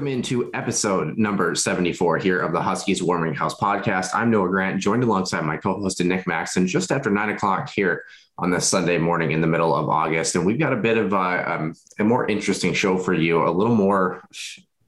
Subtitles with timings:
[0.00, 4.08] Welcome into episode number 74 here of the Huskies Warming House podcast.
[4.14, 7.68] I'm Noah Grant, joined alongside my co host and Nick Maxon just after nine o'clock
[7.68, 8.04] here
[8.38, 10.36] on this Sunday morning in the middle of August.
[10.36, 13.50] And we've got a bit of uh, um, a more interesting show for you, a
[13.50, 14.22] little more.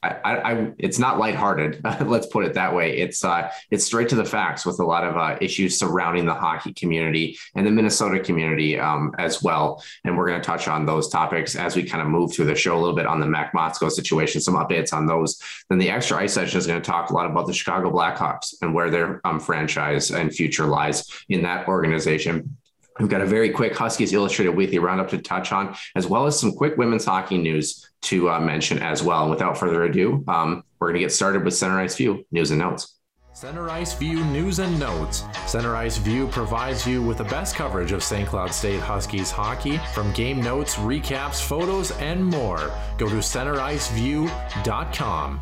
[0.03, 1.81] I, I, it's not lighthearted.
[2.05, 2.99] Let's put it that way.
[2.99, 6.35] It's uh, it's straight to the facts with a lot of uh, issues surrounding the
[6.35, 9.83] hockey community and the Minnesota community um, as well.
[10.05, 12.55] And we're going to touch on those topics as we kind of move through the
[12.57, 15.41] show a little bit on the Mack Motzko situation, some updates on those.
[15.69, 18.55] Then the extra ice session is going to talk a lot about the Chicago Blackhawks
[18.61, 22.57] and where their um, franchise and future lies in that organization.
[22.99, 26.39] We've got a very quick Huskies Illustrated Weekly Roundup to touch on, as well as
[26.39, 29.23] some quick women's hockey news to uh, mention as well.
[29.23, 32.51] And without further ado, um, we're going to get started with Center Ice View news
[32.51, 32.99] and notes.
[33.35, 35.25] Center Ice View News and Notes.
[35.47, 38.29] Center Ice View provides you with the best coverage of St.
[38.29, 42.71] Cloud State Huskies hockey from game notes, recaps, photos, and more.
[42.99, 45.41] Go to centericeview.com.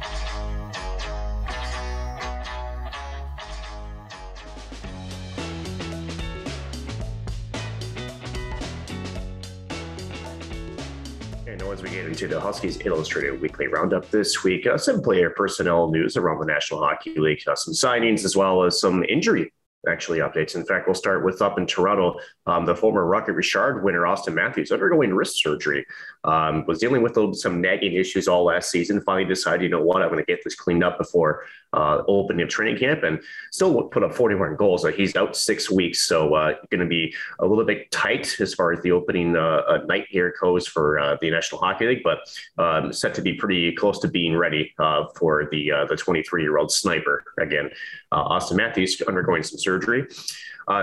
[11.80, 15.90] as we get into the Huskies Illustrated Weekly Roundup this week, uh, some player personnel
[15.90, 19.50] news around the National Hockey League, uh, some signings, as well as some injury
[19.88, 20.56] actually updates.
[20.56, 22.18] In fact, we'll start with up in Toronto.
[22.44, 25.86] Um, the former Rocket Richard winner, Auston Matthews, undergoing wrist surgery,
[26.24, 29.00] um, was dealing with some nagging issues all last season.
[29.00, 32.48] Finally decided, you know what, I'm going to get this cleaned up before uh, opening
[32.48, 33.20] training camp and
[33.52, 34.82] still put up 41 goals.
[34.82, 36.02] So he's out six weeks.
[36.02, 39.62] So uh, going to be a little bit tight as far as the opening uh,
[39.68, 42.18] uh, night here goes for uh, the National Hockey League, but
[42.58, 46.58] um, set to be pretty close to being ready uh, for the the 23 year
[46.58, 47.70] old sniper again.
[48.12, 50.06] Auston Matthews undergoing some surgery.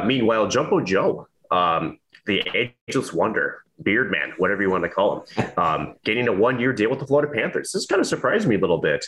[0.06, 2.44] Meanwhile, Jumbo Joe, um, the
[2.88, 6.74] ageless wonder, beard man, whatever you want to call him, um, getting a one year
[6.74, 7.72] deal with the Florida Panthers.
[7.72, 9.06] This kind of surprised me a little bit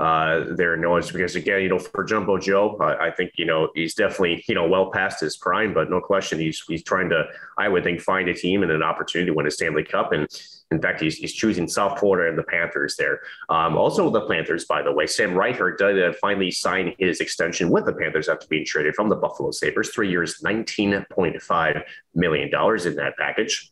[0.00, 3.44] uh, there in Noah's because again, you know, for Jumbo Joe, uh, I think you
[3.44, 7.10] know he's definitely you know well past his prime, but no question he's he's trying
[7.10, 7.24] to,
[7.58, 10.26] I would think, find a team and an opportunity to win a Stanley Cup, and
[10.70, 13.20] in fact, he's, he's choosing South Florida and the Panthers there.
[13.48, 17.70] Um, also, the Panthers, by the way, Sam Reinhart did uh, finally sign his extension
[17.70, 21.82] with the Panthers after being traded from the Buffalo Sabres, three years, nineteen point five
[22.14, 23.70] million dollars in that package.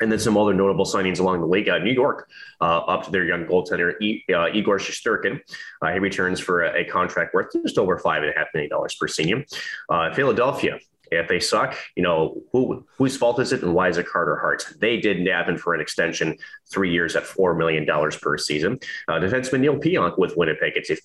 [0.00, 1.68] And then some other notable signings along the league.
[1.68, 2.28] Uh, New York
[2.60, 5.40] uh, up to their young goaltender e- uh, Igor Shesterkin.
[5.82, 8.70] Uh, he returns for a, a, contract worth just over five and a half million
[8.70, 9.44] dollars per season.
[9.88, 10.78] Uh, Philadelphia.
[11.10, 14.36] If they suck, you know who whose fault is it, and why is it Carter
[14.36, 14.66] Hart?
[14.78, 16.36] They did nab him for an extension,
[16.70, 18.78] three years at four million dollars per season.
[19.08, 20.96] Uh, defenseman Neal Pionk with Winnipeg, it's a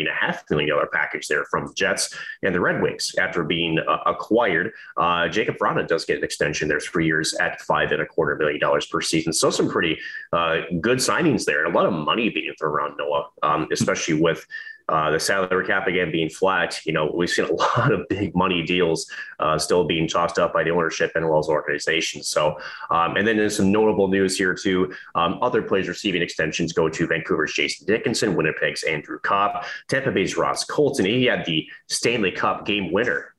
[0.00, 3.78] and a half million dollar package there from Jets and the Red Wings after being
[3.78, 4.72] uh, acquired.
[4.96, 8.36] Uh, Jakub Vrana does get an extension there, three years at five and a quarter
[8.36, 9.32] million dollars per season.
[9.32, 9.98] So some pretty
[10.32, 14.20] uh, good signings there, and a lot of money being thrown around Noah, um, especially
[14.20, 14.46] with
[14.88, 18.34] uh, the salary cap again being flat, you know, we've seen a lot of big
[18.34, 19.10] money deals
[19.40, 22.22] uh, still being tossed up by the ownership and Wells organization.
[22.22, 22.58] So,
[22.90, 24.92] um, and then there's some notable news here too.
[25.14, 30.36] Um, other players receiving extensions go to Vancouver's Jason Dickinson, Winnipeg's Andrew Copp, Tampa Bay's
[30.36, 31.06] Ross Colton.
[31.06, 33.34] He had the Stanley Cup game winner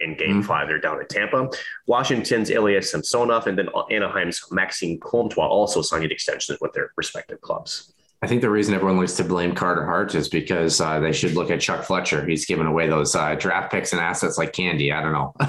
[0.00, 0.42] in game mm-hmm.
[0.42, 0.68] five.
[0.68, 1.48] They're down in Tampa.
[1.86, 7.93] Washington's Ilya Samsonov and then Anaheim's Maxime Comtois also signed extensions with their respective clubs.
[8.24, 11.34] I think the reason everyone likes to blame Carter Hart is because uh, they should
[11.34, 12.24] look at Chuck Fletcher.
[12.24, 14.92] He's given away those uh, draft picks and assets like candy.
[14.92, 15.34] I don't know.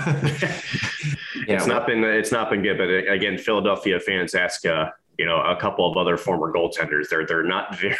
[1.48, 2.78] yeah, it's not been it's not been good.
[2.78, 7.08] But uh, again, Philadelphia fans ask, uh, you know a couple of other former goaltenders.
[7.08, 7.96] They're they're not very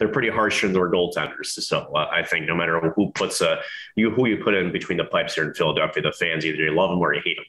[0.00, 1.46] they're pretty harsh on their goaltenders.
[1.46, 3.60] So uh, I think no matter who puts a
[3.94, 6.74] you who you put in between the pipes here in Philadelphia, the fans either you
[6.74, 7.44] love them or you hate them.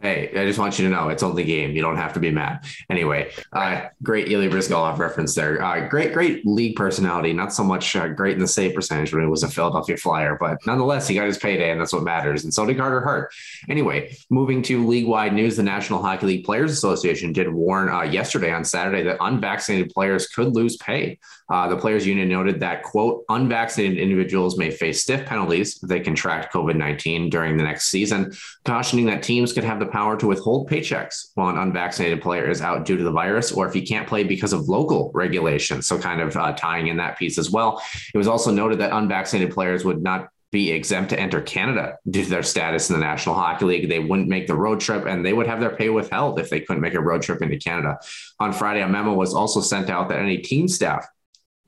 [0.00, 1.70] Hey, I just want you to know it's only game.
[1.70, 2.66] You don't have to be mad.
[2.90, 5.62] Anyway, uh, great Ilya Bryzgalov reference there.
[5.62, 7.32] Uh, great, great league personality.
[7.32, 10.36] Not so much uh, great in the save percentage when he was a Philadelphia Flyer,
[10.38, 12.44] but nonetheless, he got his payday, and that's what matters.
[12.44, 13.32] And so did Carter Hart.
[13.70, 18.52] Anyway, moving to league-wide news, the National Hockey League Players Association did warn uh, yesterday
[18.52, 21.18] on Saturday that unvaccinated players could lose pay.
[21.48, 26.00] Uh, the players union noted that quote unvaccinated individuals may face stiff penalties if they
[26.00, 28.32] contract COVID-19 during the next season,
[28.64, 32.60] cautioning that teams could have the power to withhold paychecks while an unvaccinated player is
[32.60, 35.86] out due to the virus or if he can't play because of local regulations.
[35.86, 37.80] So, kind of uh, tying in that piece as well.
[38.12, 42.24] It was also noted that unvaccinated players would not be exempt to enter Canada due
[42.24, 43.88] to their status in the National Hockey League.
[43.88, 46.60] They wouldn't make the road trip and they would have their pay withheld if they
[46.60, 47.98] couldn't make a road trip into Canada.
[48.40, 51.06] On Friday, a memo was also sent out that any team staff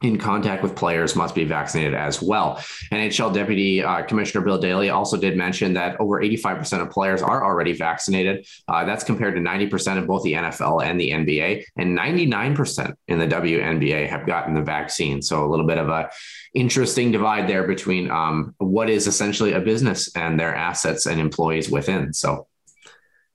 [0.02, 2.56] in contact with players must be vaccinated as well.
[2.92, 7.42] NHL Deputy uh, Commissioner Bill Daly also did mention that over 85% of players are
[7.42, 8.46] already vaccinated.
[8.68, 13.18] Uh, that's compared to 90% in both the NFL and the NBA, and 99% in
[13.18, 15.22] the WNBA have gotten the vaccine.
[15.22, 16.10] So a little bit of a
[16.52, 21.70] interesting divide there between um, what is essentially a business and their assets and employees
[21.70, 22.12] within.
[22.12, 22.46] So.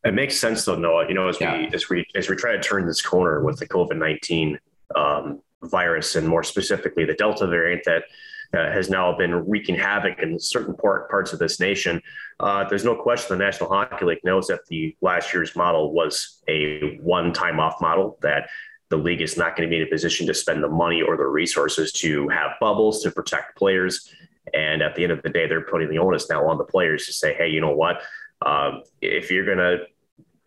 [0.03, 1.07] It makes sense though, Noah.
[1.07, 1.59] You know, as yeah.
[1.59, 4.57] we as we as we try to turn this corner with the COVID nineteen
[4.95, 8.03] um, virus and more specifically the Delta variant that
[8.53, 12.01] uh, has now been wreaking havoc in certain part, parts of this nation.
[12.39, 16.41] Uh, there's no question the National Hockey League knows that the last year's model was
[16.47, 18.49] a one time off model, that
[18.89, 21.15] the league is not going to be in a position to spend the money or
[21.15, 24.13] the resources to have bubbles to protect players.
[24.53, 27.05] And at the end of the day, they're putting the onus now on the players
[27.05, 28.01] to say, hey, you know what?
[28.45, 29.85] Um, if you're going to,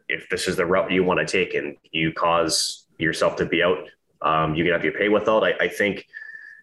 [0.09, 3.63] if this is the route you want to take and you cause yourself to be
[3.63, 3.89] out
[4.25, 5.45] um, you can have your pay withheld.
[5.45, 6.07] I, I think,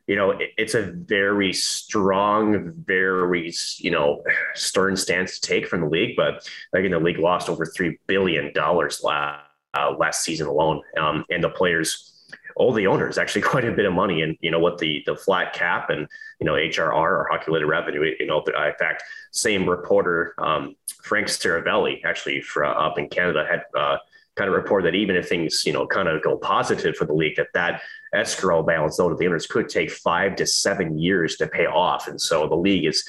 [0.08, 4.24] you know, it, it's a very strong, very, you know,
[4.56, 6.16] stern stance to take from the league.
[6.18, 10.82] But again, the league lost over $3 billion last, uh, last season alone.
[11.00, 12.12] Um, and the players,
[12.56, 15.16] all the owners actually quite a bit of money and you know what the the
[15.16, 16.08] flat cap and
[16.40, 21.28] you know hrr or hockey related revenue you know in fact same reporter um, frank
[21.28, 23.98] Seravalli, actually uh, up in canada had uh,
[24.36, 27.14] kind of report that even if things, you know, kind of go positive for the
[27.14, 27.82] league, that that
[28.14, 32.08] escrow balance though to the owners could take five to seven years to pay off.
[32.08, 33.08] And so the league is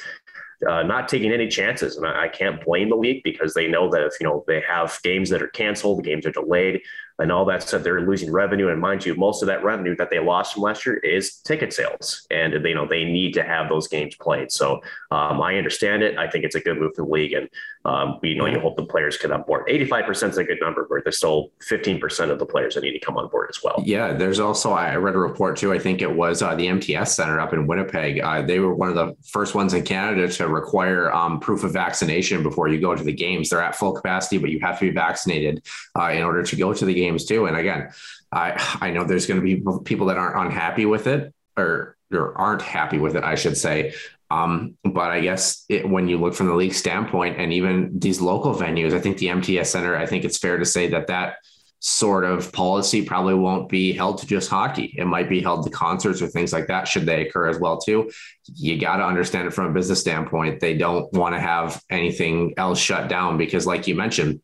[0.69, 1.97] uh, not taking any chances.
[1.97, 4.61] And I, I, can't blame the league because they know that if, you know, they
[4.61, 6.83] have games that are canceled, the games are delayed,
[7.19, 8.69] and all that stuff, they're losing revenue.
[8.69, 11.73] And mind you, most of that revenue that they lost from last year is ticket
[11.73, 14.51] sales, and they you know they need to have those games played.
[14.51, 16.19] So um, I understand it.
[16.19, 17.49] I think it's a good move for the league, and
[17.85, 19.65] um, you know you hope the players get on board.
[19.69, 22.75] Eighty five percent is a good number, but there's still fifteen percent of the players
[22.75, 23.83] that need to come on board as well.
[23.85, 25.73] Yeah, there's also I read a report too.
[25.73, 28.21] I think it was uh, the MTS Center up in Winnipeg.
[28.21, 31.73] Uh, they were one of the first ones in Canada to require um, proof of
[31.73, 33.49] vaccination before you go to the games.
[33.49, 35.65] They're at full capacity, but you have to be vaccinated
[35.99, 37.47] uh, in order to go to the games too.
[37.47, 37.91] And again,
[38.31, 42.37] I I know there's going to be people that aren't unhappy with it or or
[42.39, 43.95] aren't happy with it, I should say.
[44.33, 48.21] Um, but I guess it, when you look from the league standpoint, and even these
[48.21, 51.37] local venues, I think the MTS Center, I think it's fair to say that that
[51.81, 54.95] sort of policy probably won't be held to just hockey.
[54.97, 57.79] It might be held to concerts or things like that, should they occur as well
[57.79, 58.11] too.
[58.55, 60.61] You got to understand it from a business standpoint.
[60.61, 64.41] They don't want to have anything else shut down because, like you mentioned,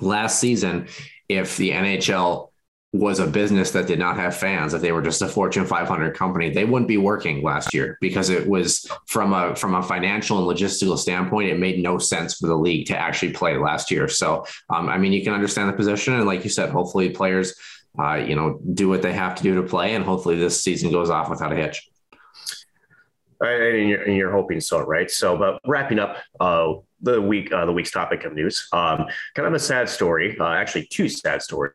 [0.00, 0.86] last season,
[1.28, 2.50] if the NHL
[2.94, 6.16] was a business that did not have fans, if they were just a Fortune 500
[6.16, 10.38] company, they wouldn't be working last year because it was from a from a financial
[10.38, 14.06] and logistical standpoint, it made no sense for the league to actually play last year.
[14.06, 17.56] So, um, I mean, you can understand the position, and like you said, hopefully players,
[17.98, 20.92] uh, you know, do what they have to do to play, and hopefully this season
[20.92, 21.88] goes off without a hitch.
[23.40, 25.10] And you're, and you're hoping so, right?
[25.10, 29.48] So, but wrapping up uh, the week, uh, the week's topic of news, um, kind
[29.48, 30.38] of a sad story.
[30.38, 31.72] Uh, actually, two sad stories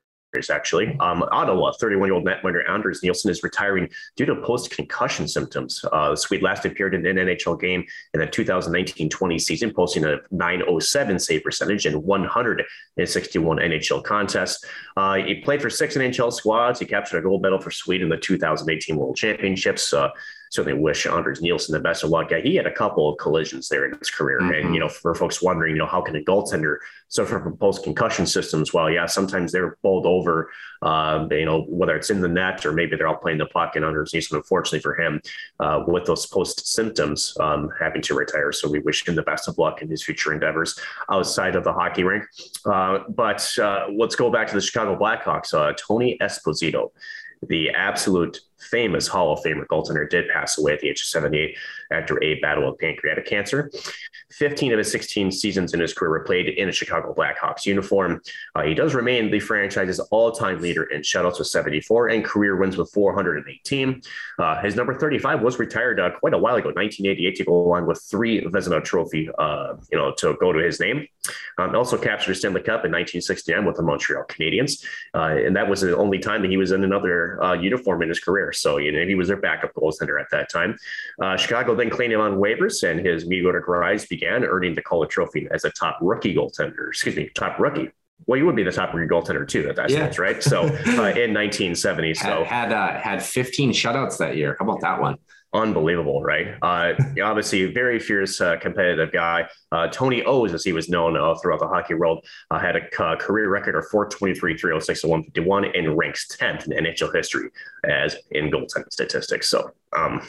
[0.49, 0.95] actually.
[0.99, 5.27] Um, Ottawa, 31 year old net winner Anders Nilsson is retiring due to post concussion
[5.27, 5.83] symptoms.
[5.91, 7.83] Uh, Swede last appeared in an NHL game
[8.13, 14.63] in the 2019 20 season, posting a 907 save percentage and 161 NHL contests.
[14.95, 16.79] Uh, he played for six NHL squads.
[16.79, 19.93] He captured a gold medal for Sweden in the 2018 World Championships.
[19.93, 20.09] Uh,
[20.49, 22.31] certainly wish Anders Nilsson the best of luck.
[22.31, 24.39] He had a couple of collisions there in his career.
[24.39, 24.65] Mm-hmm.
[24.65, 26.77] And, you know, for folks wondering, you know, how can a goaltender
[27.07, 28.73] suffer from post concussion systems?
[28.73, 30.49] Well, yeah, sometimes they're bowled over,
[30.81, 33.75] uh, you know, whether it's in the net or maybe they're all playing the puck.
[33.75, 35.21] And Anders Nilsson, unfortunately for him,
[35.59, 38.51] uh, with those post symptoms, um, having to retire.
[38.51, 40.79] So we wish him the best of luck in his future endeavors
[41.11, 42.25] outside of the hockey rink.
[42.65, 45.53] Uh, but uh, let's go back to the Chicago Blackhawks.
[45.53, 46.91] Uh, Tony Esposito
[47.47, 51.57] the absolute famous Hall of Famer goaltender did pass away at the age of 78
[51.91, 53.71] after a battle with pancreatic cancer.
[54.31, 58.21] 15 of his 16 seasons in his career were played in a Chicago Blackhawks uniform.
[58.55, 62.77] Uh, he does remain the franchise's all-time leader in shutouts with 74 and career wins
[62.77, 64.01] with 418.
[64.37, 68.01] Uh, his number 35 was retired uh, quite a while ago, 1988, to go with
[68.09, 71.07] three Vezina Trophy, uh, you know, to go to his name.
[71.57, 75.69] Um, also captured a Stanley Cup in 1969 with the Montreal Canadiens, uh, and that
[75.69, 78.51] was the only time that he was in another uh, uniform in his career.
[78.53, 80.77] So you know, he was their backup goaltender at that time.
[81.37, 85.47] Chicago then claimed him on waivers, and his meteoric rise began, earning the Calder Trophy
[85.51, 86.89] as a top rookie goaltender.
[86.89, 87.91] Excuse me, top rookie.
[88.25, 90.05] Well, you would be the top rookie goaltender too at that yeah.
[90.05, 90.43] stage, right?
[90.43, 94.55] So uh, in 1970, so had had, uh, had 15 shutouts that year.
[94.59, 95.17] How about that one?
[95.51, 96.55] Unbelievable, right?
[96.61, 96.93] Uh,
[97.23, 99.47] obviously, very fierce, uh, competitive guy.
[99.71, 102.87] Uh, Tony O's, as he was known uh, throughout the hockey world, uh, had a
[103.17, 107.49] career record of 423, 306, and 151, and ranks 10th in NHL history
[107.83, 109.49] as in goaltending statistics.
[109.49, 110.21] So, um,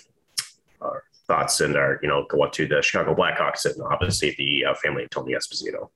[1.31, 4.75] thoughts and our, you know, go up to the Chicago Blackhawks and obviously the uh,
[4.75, 5.91] family of Tony Esposito.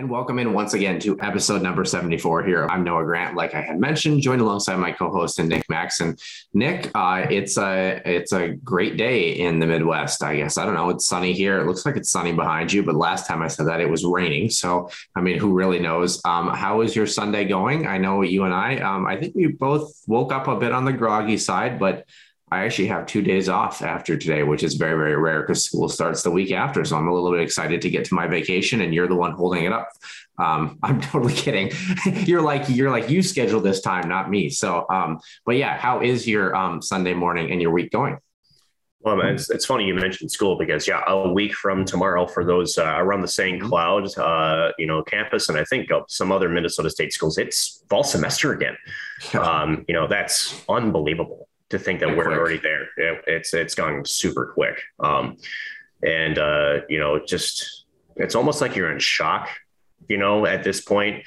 [0.00, 2.66] And welcome in once again to episode number 74 here.
[2.70, 6.16] I'm Noah Grant, like I had mentioned, joined alongside my co-host and Nick Maxon.
[6.54, 10.56] Nick, uh, it's a it's a great day in the Midwest, I guess.
[10.56, 10.88] I don't know.
[10.88, 11.60] It's sunny here.
[11.60, 14.02] It looks like it's sunny behind you, but last time I said that it was
[14.02, 14.48] raining.
[14.48, 16.18] So I mean, who really knows?
[16.24, 17.86] Um, how is your Sunday going?
[17.86, 20.86] I know you and I, um, I think we both woke up a bit on
[20.86, 22.06] the groggy side, but
[22.52, 25.88] I actually have two days off after today, which is very, very rare because school
[25.88, 26.84] starts the week after.
[26.84, 29.32] So I'm a little bit excited to get to my vacation and you're the one
[29.32, 29.88] holding it up.
[30.36, 31.70] Um, I'm totally kidding.
[32.26, 34.50] you're like, you're like, you scheduled this time, not me.
[34.50, 38.18] So, um, but yeah, how is your um, Sunday morning and your week going?
[39.02, 42.44] Well, man, it's, it's, funny you mentioned school because yeah, a week from tomorrow for
[42.44, 43.58] those uh, around the St.
[43.58, 43.68] Mm-hmm.
[43.68, 48.04] Cloud, uh, you know, campus, and I think some other Minnesota State schools, it's fall
[48.04, 48.76] semester again.
[49.32, 52.38] Um, you know, that's unbelievable to think that we're quick.
[52.38, 52.88] already there.
[52.96, 54.80] It, it's it's gone super quick.
[54.98, 55.36] Um,
[56.02, 57.84] and uh, you know, just
[58.16, 59.48] it's almost like you're in shock,
[60.08, 61.24] you know, at this point.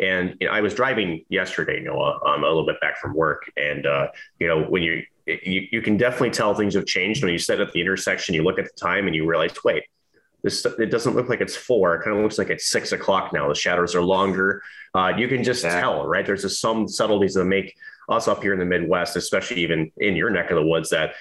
[0.00, 3.50] And you know, I was driving yesterday, Noah, um, a little bit back from work,
[3.56, 4.08] and uh,
[4.40, 7.60] you know, when you, you you can definitely tell things have changed when you sit
[7.60, 8.34] at the intersection.
[8.34, 9.84] You look at the time and you realize, wait,
[10.42, 11.94] this it doesn't look like it's four.
[11.94, 13.48] It kind of looks like it's six o'clock now.
[13.48, 14.62] The shadows are longer.
[14.94, 15.80] Uh, you can just exactly.
[15.80, 16.26] tell, right?
[16.26, 17.76] There's just some subtleties that make
[18.08, 21.14] us up here in the Midwest, especially even in your neck of the woods, that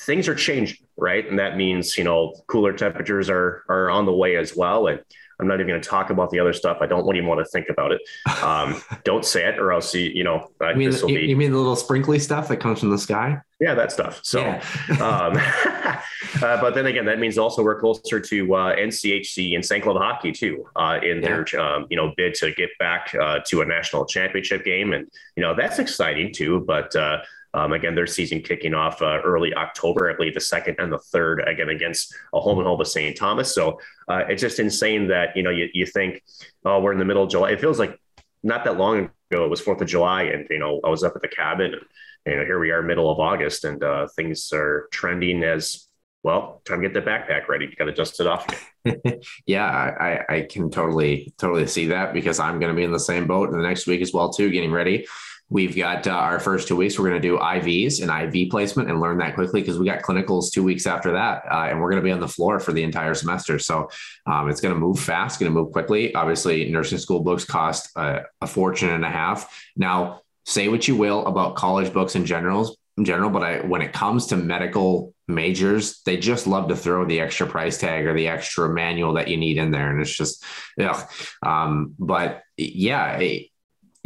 [0.00, 1.28] things are changing, right?
[1.28, 4.88] And that means, you know, cooler temperatures are are on the way as well.
[4.88, 5.00] And
[5.38, 6.78] I'm not even going to talk about the other stuff.
[6.80, 8.00] I don't even want to think about it.
[8.42, 11.36] Um, don't say it, or else you, you know, uh, you, mean, you, be, you
[11.36, 13.40] mean the little sprinkly stuff that comes from the sky?
[13.60, 14.20] Yeah, that stuff.
[14.22, 14.62] So, yeah.
[15.00, 15.36] um,
[16.42, 19.82] uh, but then again, that means also we're closer to uh, NCHC and St.
[19.82, 21.42] Cloud hockey too, uh, in yeah.
[21.44, 25.10] their um, you know bid to get back uh, to a national championship game, and
[25.36, 26.64] you know that's exciting too.
[26.66, 27.18] But uh,
[27.56, 30.98] um, again, their season kicking off uh, early October, I believe the second and the
[30.98, 33.16] third, again, against a home and home with St.
[33.16, 33.54] Thomas.
[33.54, 36.22] So uh, it's just insane that, you know, you, you think,
[36.66, 37.52] oh, we're in the middle of July.
[37.52, 37.98] It feels like
[38.42, 40.24] not that long ago, it was 4th of July.
[40.24, 41.82] And, you know, I was up at the cabin and,
[42.26, 45.88] you know, here we are middle of August and uh, things are trending as
[46.22, 47.66] well, time to get the backpack ready.
[47.66, 48.46] You got to dust it off.
[49.46, 53.00] yeah, I, I can totally, totally see that because I'm going to be in the
[53.00, 55.06] same boat in the next week as well, too, getting ready.
[55.48, 56.98] We've got uh, our first two weeks.
[56.98, 60.02] We're going to do IVs and IV placement and learn that quickly because we got
[60.02, 62.72] clinicals two weeks after that, uh, and we're going to be on the floor for
[62.72, 63.60] the entire semester.
[63.60, 63.88] So
[64.26, 66.12] um, it's going to move fast, going to move quickly.
[66.16, 69.62] Obviously, nursing school books cost uh, a fortune and a half.
[69.76, 73.82] Now, say what you will about college books in general, in general, but I, when
[73.82, 78.14] it comes to medical majors, they just love to throw the extra price tag or
[78.14, 80.44] the extra manual that you need in there, and it's just,
[80.76, 81.06] yeah.
[81.44, 83.18] Um, but yeah.
[83.18, 83.50] It,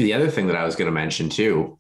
[0.03, 1.79] the other thing that I was going to mention too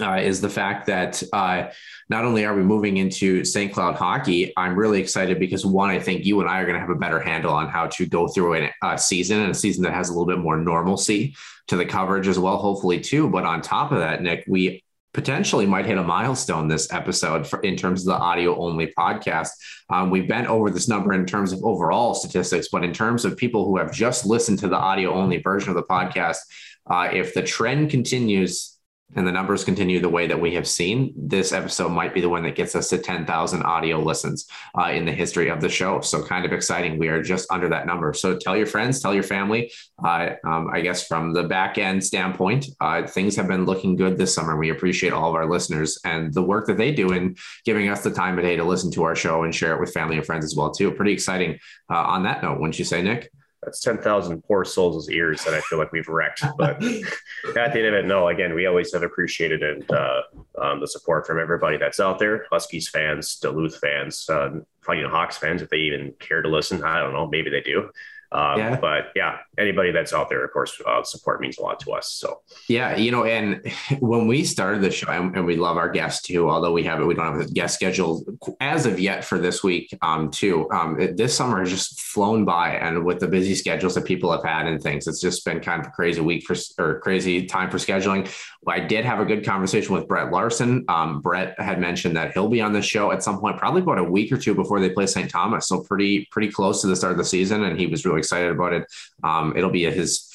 [0.00, 1.68] uh, is the fact that uh,
[2.08, 3.72] not only are we moving into St.
[3.72, 6.80] Cloud hockey, I'm really excited because one, I think you and I are going to
[6.80, 9.82] have a better handle on how to go through a uh, season and a season
[9.84, 11.36] that has a little bit more normalcy
[11.68, 13.28] to the coverage as well, hopefully too.
[13.28, 14.82] But on top of that, Nick, we
[15.14, 19.50] potentially might hit a milestone this episode for, in terms of the audio only podcast.
[19.90, 23.36] Um, we've been over this number in terms of overall statistics, but in terms of
[23.36, 26.38] people who have just listened to the audio only version of the podcast,
[26.86, 28.72] uh, if the trend continues
[29.14, 32.28] and the numbers continue the way that we have seen, this episode might be the
[32.28, 34.46] one that gets us to 10,000 audio listens
[34.78, 36.00] uh, in the history of the show.
[36.00, 36.98] So, kind of exciting.
[36.98, 38.14] We are just under that number.
[38.14, 39.70] So, tell your friends, tell your family.
[40.02, 44.16] Uh, um, I guess from the back end standpoint, uh, things have been looking good
[44.16, 44.56] this summer.
[44.56, 48.02] We appreciate all of our listeners and the work that they do in giving us
[48.02, 50.24] the time of day to listen to our show and share it with family and
[50.24, 50.90] friends as well, too.
[50.90, 51.58] Pretty exciting
[51.90, 53.30] uh, on that note, wouldn't you say, Nick?
[53.62, 56.44] That's 10,000 poor souls' ears that I feel like we've wrecked.
[56.58, 56.82] But
[57.56, 60.22] at the end of it, no, again, we always have appreciated and uh,
[60.60, 64.50] um, the support from everybody that's out there Huskies fans, Duluth fans, uh,
[64.88, 66.82] you know, Hawks fans, if they even care to listen.
[66.82, 67.28] I don't know.
[67.28, 67.90] Maybe they do.
[68.32, 68.78] Um, yeah.
[68.80, 72.10] But yeah, anybody that's out there, of course, uh, support means a lot to us.
[72.10, 73.60] So yeah, you know, and
[74.00, 77.04] when we started the show, and, we love our guests too, although we have it,
[77.04, 78.24] we don't have a guest scheduled
[78.60, 80.70] as of yet for this week um, too.
[80.70, 84.30] Um, it, this summer has just flown by, and with the busy schedules that people
[84.30, 87.46] have had and things, it's just been kind of a crazy week for or crazy
[87.46, 88.30] time for scheduling.
[88.66, 90.84] I did have a good conversation with Brett Larson.
[90.88, 93.98] Um, Brett had mentioned that he'll be on the show at some point, probably about
[93.98, 95.28] a week or two before they play St.
[95.28, 95.66] Thomas.
[95.66, 98.50] So pretty pretty close to the start of the season, and he was really excited
[98.50, 98.84] about it.
[99.22, 100.28] Um, it'll be his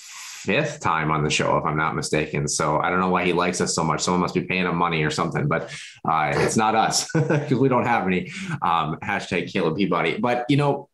[0.47, 2.47] fifth time on the show, if I'm not mistaken.
[2.47, 4.01] So I don't know why he likes us so much.
[4.01, 5.63] Someone must be paying him money or something, but
[6.07, 8.31] uh, it's not us because we don't have any.
[8.61, 10.17] Um, hashtag Caleb Peabody.
[10.17, 10.89] But you know,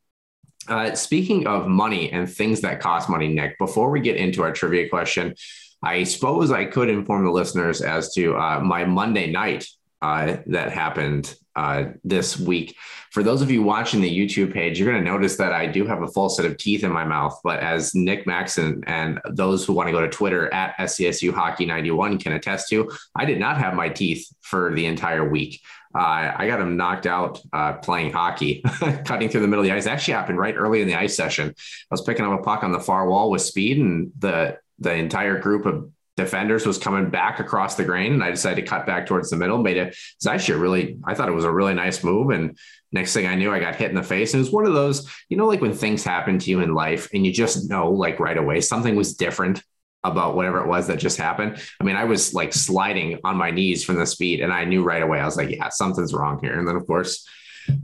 [0.67, 4.51] uh, speaking of money and things that cost money, Nick, before we get into our
[4.51, 5.35] trivia question,
[5.83, 9.67] I suppose I could inform the listeners as to uh, my Monday night
[10.01, 12.75] uh, that happened uh, this week.
[13.11, 15.85] For those of you watching the YouTube page, you're going to notice that I do
[15.85, 17.39] have a full set of teeth in my mouth.
[17.43, 21.65] But as Nick Maxon and those who want to go to Twitter at SCSU Hockey
[21.65, 25.61] 91 can attest to, I did not have my teeth for the entire week.
[25.95, 28.63] Uh, I got him knocked out uh, playing hockey,
[29.05, 29.85] cutting through the middle of the ice.
[29.85, 31.49] Actually happened right early in the ice session.
[31.49, 31.53] I
[31.91, 35.37] was picking up a puck on the far wall with speed, and the the entire
[35.37, 39.05] group of defenders was coming back across the grain and I decided to cut back
[39.07, 39.57] towards the middle.
[39.57, 42.29] Made it it's actually a really I thought it was a really nice move.
[42.29, 42.57] And
[42.91, 44.33] next thing I knew, I got hit in the face.
[44.33, 46.73] And it was one of those, you know, like when things happen to you in
[46.73, 49.63] life and you just know like right away something was different
[50.03, 51.61] about whatever it was that just happened.
[51.79, 54.83] I mean, I was like sliding on my knees from the speed and I knew
[54.83, 55.19] right away.
[55.19, 56.59] I was like, yeah, something's wrong here.
[56.59, 57.27] And then of course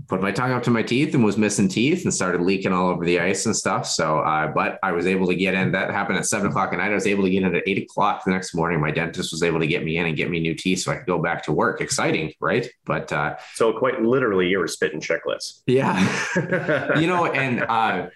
[0.08, 2.90] put my tongue up to my teeth and was missing teeth and started leaking all
[2.90, 3.86] over the ice and stuff.
[3.86, 5.72] So, uh, but I was able to get in.
[5.72, 6.92] That happened at seven o'clock at night.
[6.92, 8.82] I was able to get in at eight o'clock the next morning.
[8.82, 10.96] My dentist was able to get me in and get me new teeth so I
[10.96, 11.82] could go back to work.
[11.82, 12.68] Exciting, right?
[12.86, 15.62] But uh, so quite literally, you were spitting checklists.
[15.68, 18.10] Yeah, you know, and uh,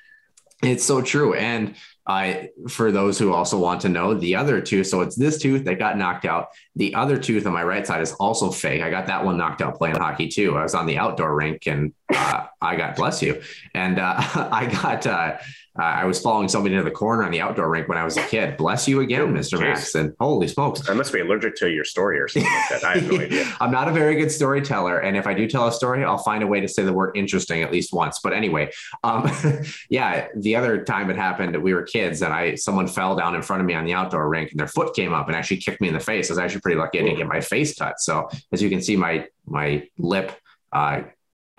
[0.64, 1.34] it's so true.
[1.34, 2.34] And uh,
[2.70, 5.80] for those who also want to know, the other two, so it's this tooth that
[5.80, 6.50] got knocked out.
[6.76, 8.82] The other tooth on my right side is also fake.
[8.82, 10.58] I got that one knocked out playing hockey too.
[10.58, 13.42] I was on the outdoor rink and uh, I got, bless you.
[13.74, 15.38] And uh, I got, uh,
[15.78, 18.16] uh, I was following somebody to the corner on the outdoor rink when I was
[18.16, 18.58] a kid.
[18.58, 19.60] Bless you again, Mr.
[19.60, 19.96] Max.
[19.96, 20.88] And holy smokes.
[20.88, 22.84] I must be allergic to your story or something like that.
[22.84, 23.52] I have no idea.
[23.60, 25.00] I'm not a very good storyteller.
[25.00, 27.18] And if I do tell a story, I'll find a way to say the word
[27.18, 28.20] interesting at least once.
[28.20, 28.72] But anyway,
[29.04, 29.32] um,
[29.90, 33.42] yeah, the other time it happened, we were kids and I, someone fell down in
[33.42, 35.80] front of me on the outdoor rink and their foot came up and actually kicked
[35.80, 36.30] me in the face.
[36.30, 38.00] I was actually pretty lucky I didn't get my face cut.
[38.00, 40.34] So as you can see, my, my lip,
[40.72, 41.04] uh,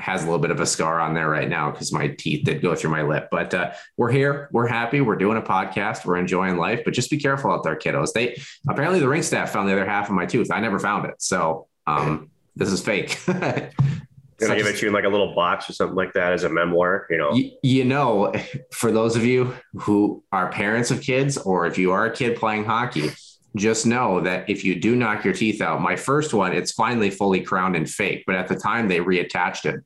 [0.00, 2.60] has a little bit of a scar on there right now because my teeth did
[2.60, 3.28] go through my lip.
[3.30, 6.82] But uh, we're here, we're happy, we're doing a podcast, we're enjoying life.
[6.84, 8.12] But just be careful out there, kiddos.
[8.12, 8.36] They
[8.68, 10.50] apparently the rink staff found the other half of my tooth.
[10.50, 13.18] I never found it, so um, this is fake.
[14.48, 16.44] Gonna give it to you in like a little box or something like that as
[16.44, 17.32] a memoir, you know.
[17.32, 18.32] You, you know,
[18.72, 22.36] for those of you who are parents of kids, or if you are a kid
[22.36, 23.10] playing hockey,
[23.56, 27.10] just know that if you do knock your teeth out, my first one, it's finally
[27.10, 29.80] fully crowned and fake, but at the time they reattached it.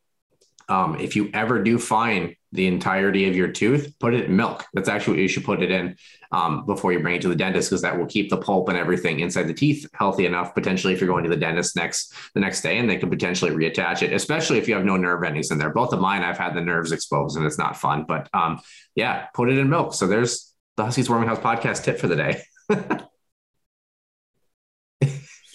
[0.69, 4.65] Um, if you ever do find the entirety of your tooth, put it in milk.
[4.73, 5.97] That's actually what you should put it in
[6.33, 8.79] um, before you bring it to the dentist, because that will keep the pulp and
[8.79, 10.55] everything inside the teeth healthy enough.
[10.55, 13.51] Potentially, if you're going to the dentist next the next day, and they can potentially
[13.51, 15.71] reattach it, especially if you have no nerve endings in there.
[15.71, 18.05] Both of mine, I've had the nerves exposed, and it's not fun.
[18.07, 18.61] But um,
[18.95, 19.95] yeah, put it in milk.
[19.95, 22.43] So there's the Huskies Warming House podcast tip for the day.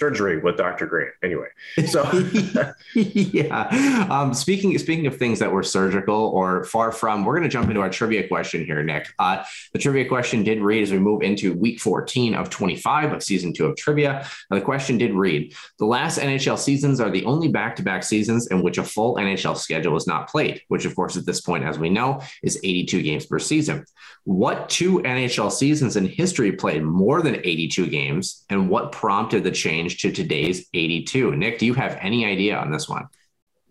[0.03, 0.85] surgery with Dr.
[0.85, 1.11] Grant.
[1.23, 1.47] Anyway,
[1.87, 2.03] so
[2.93, 4.07] yeah.
[4.09, 7.69] Um, speaking speaking of things that were surgical or far from, we're going to jump
[7.69, 9.07] into our trivia question here, Nick.
[9.17, 13.23] Uh, the trivia question did read as we move into week 14 of 25 of
[13.23, 14.27] season two of trivia.
[14.51, 18.61] Now, the question did read: The last NHL seasons are the only back-to-back seasons in
[18.61, 21.79] which a full NHL schedule is not played, which, of course, at this point, as
[21.79, 23.85] we know, is 82 games per season.
[24.25, 29.51] What two NHL seasons in history played more than 82 games, and what prompted the
[29.51, 29.92] change?
[29.97, 31.35] To today's 82.
[31.35, 33.07] Nick, do you have any idea on this one?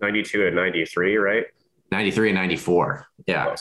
[0.01, 1.47] 92 and 93, right?
[1.91, 3.07] 93 and 94.
[3.27, 3.55] Yeah.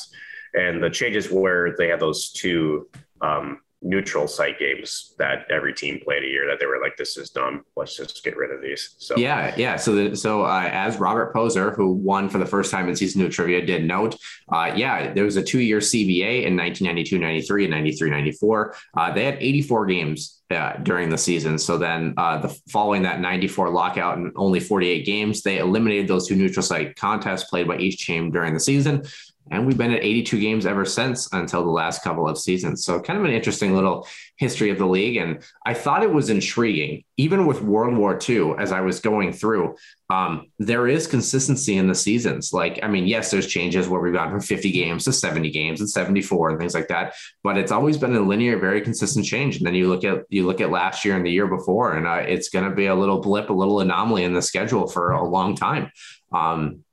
[0.54, 2.90] And the changes where they had those two
[3.22, 7.18] um, neutral site games that every team played a year that they were like, this
[7.18, 7.66] is dumb.
[7.76, 8.96] Let's just get rid of these.
[9.00, 9.76] So yeah, yeah.
[9.76, 13.22] So the, so uh, as Robert Poser, who won for the first time in season
[13.22, 14.16] two trivia, did note,
[14.52, 18.76] uh, yeah, there was a two year CBA in 1992, 93, and 93, 94.
[18.96, 21.58] Uh, they had 84 games uh, during the season.
[21.58, 26.28] So then, uh, the following that 94 lockout and only 48 games, they eliminated those
[26.28, 29.04] two neutral site contests played by each team during the season.
[29.50, 32.86] And we've been at 82 games ever since until the last couple of seasons.
[32.86, 35.18] So, kind of an interesting little history of the league.
[35.18, 39.34] And I thought it was intriguing, even with World War II, as I was going
[39.34, 39.76] through.
[40.10, 42.54] Um, there is consistency in the seasons.
[42.54, 45.80] Like, I mean, yes, there's changes where we've gone from 50 games to 70 games
[45.80, 47.14] and 74 and things like that.
[47.44, 49.58] But it's always been a linear, very consistent change.
[49.58, 52.08] And then you look at you look at last year and the year before, and
[52.08, 55.12] uh, it's going to be a little blip, a little anomaly in the schedule for
[55.12, 55.92] a long time.
[56.32, 56.84] Um,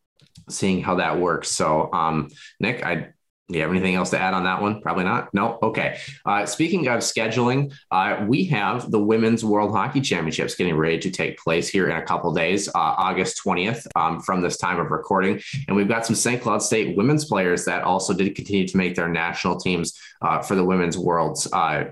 [0.48, 1.50] seeing how that works.
[1.50, 2.28] So, um,
[2.60, 3.08] Nick, I
[3.48, 4.82] do you have anything else to add on that one?
[4.82, 5.32] Probably not.
[5.32, 5.58] No.
[5.62, 5.98] Okay.
[6.26, 11.10] Uh, speaking of scheduling, uh, we have the Women's World Hockey Championships getting ready to
[11.10, 14.90] take place here in a couple days, uh, August 20th, um, from this time of
[14.90, 15.40] recording.
[15.66, 16.42] And we've got some St.
[16.42, 20.54] Cloud State women's players that also did continue to make their national teams uh, for
[20.54, 21.84] the Women's Worlds uh,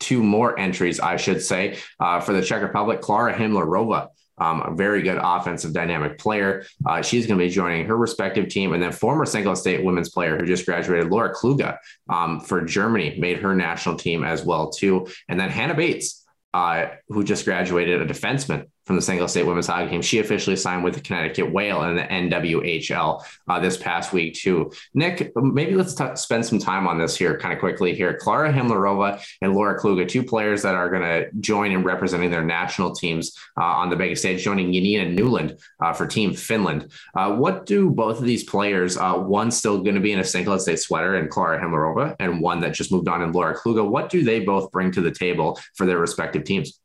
[0.00, 3.00] two more entries, I should say, uh, for the Czech Republic.
[3.00, 4.08] Klara Hymlarova
[4.40, 6.64] um, a very good offensive dynamic player.
[6.86, 8.72] Uh, she's going to be joining her respective team.
[8.72, 9.26] And then former.
[9.30, 13.96] Cloud State women's player who just graduated, Laura Kluge um, for Germany, made her national
[13.96, 15.06] team as well too.
[15.28, 19.30] And then Hannah Bates, uh, who just graduated, a defenseman from the St.
[19.30, 20.02] State women's hockey team.
[20.02, 24.72] She officially signed with the Connecticut Whale in the NWHL uh, this past week too.
[24.94, 28.18] Nick, maybe let's t- spend some time on this here, kind of quickly here.
[28.20, 32.42] Klara Hymlarova and Laura Kluge, two players that are going to join in representing their
[32.42, 36.90] national teams uh, on the biggest stage, joining Jenniina Nylund uh, for Team Finland.
[37.14, 38.96] Uh, what do both of these players?
[38.96, 40.60] Uh, one still going to be in a St.
[40.60, 43.88] State sweater and Klara Hymlarova, and one that just moved on in Laura Kluge.
[43.88, 46.80] What do they both bring to the table for their respective teams?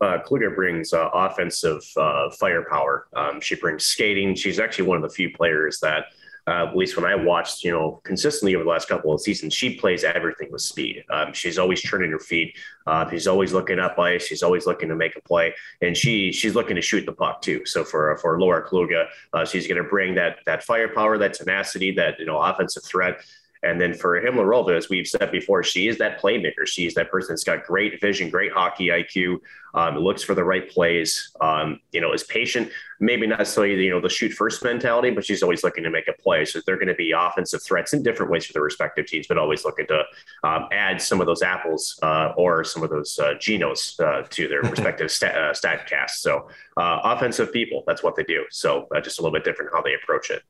[0.00, 3.08] Uh, Kluge brings uh, offensive uh, firepower.
[3.16, 4.34] Um, she brings skating.
[4.34, 6.04] She's actually one of the few players that,
[6.46, 9.52] uh, at least when I watched, you know, consistently over the last couple of seasons,
[9.52, 11.04] she plays everything with speed.
[11.10, 12.56] Um, she's always turning her feet.
[12.86, 14.24] Uh, she's always looking up ice.
[14.24, 17.42] She's always looking to make a play, and she she's looking to shoot the puck
[17.42, 17.66] too.
[17.66, 21.90] So for for Laura Kluge, uh, she's going to bring that that firepower, that tenacity,
[21.92, 23.20] that you know offensive threat.
[23.62, 26.66] And then for Hymlarova, as we've said before, she is that playmaker.
[26.66, 29.38] She's that person that's got great vision, great hockey IQ,
[29.74, 33.90] um, looks for the right plays, um, you know, is patient, maybe not necessarily, you
[33.90, 36.44] know, the shoot first mentality, but she's always looking to make a play.
[36.44, 39.38] So they're going to be offensive threats in different ways for the respective teams, but
[39.38, 40.04] always looking to
[40.44, 44.48] um, add some of those apples uh, or some of those uh, genos uh, to
[44.48, 46.22] their respective stat, uh, stat casts.
[46.22, 48.44] So uh, offensive people, that's what they do.
[48.50, 50.42] So uh, just a little bit different how they approach it.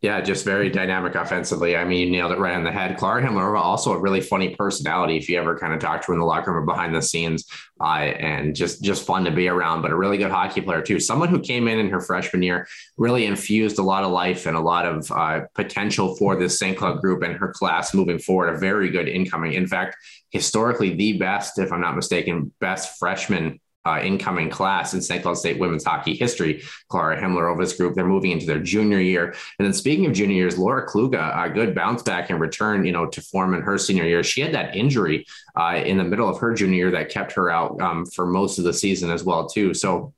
[0.00, 1.76] Yeah, just very dynamic offensively.
[1.76, 2.98] I mean, you nailed it right on the head.
[2.98, 5.16] Klara Hymlarova, also a really funny personality.
[5.16, 7.00] If you ever kind of talk to her in the locker room or behind the
[7.00, 7.46] scenes,
[7.80, 9.80] uh, and just just fun to be around.
[9.80, 11.00] But a really good hockey player too.
[11.00, 12.68] Someone who came in in her freshman year
[12.98, 16.76] really infused a lot of life and a lot of uh, potential for this St.
[16.76, 18.54] Cloud group and her class moving forward.
[18.54, 19.54] A very good incoming.
[19.54, 19.96] In fact,
[20.30, 25.22] historically the best, if I'm not mistaken, best freshman uh, incoming class in St.
[25.22, 26.62] Cloud State women's hockey history.
[26.90, 29.34] Klara Hymlarova's group, they're moving into their junior year.
[29.58, 32.92] And then speaking of junior years, Laura Kluge, a good bounce back and return, you
[32.92, 34.22] know, to form in her senior year.
[34.22, 37.50] She had that injury uh, in the middle of her junior year that kept her
[37.50, 39.74] out um, for most of the season as well, too.
[39.74, 40.14] So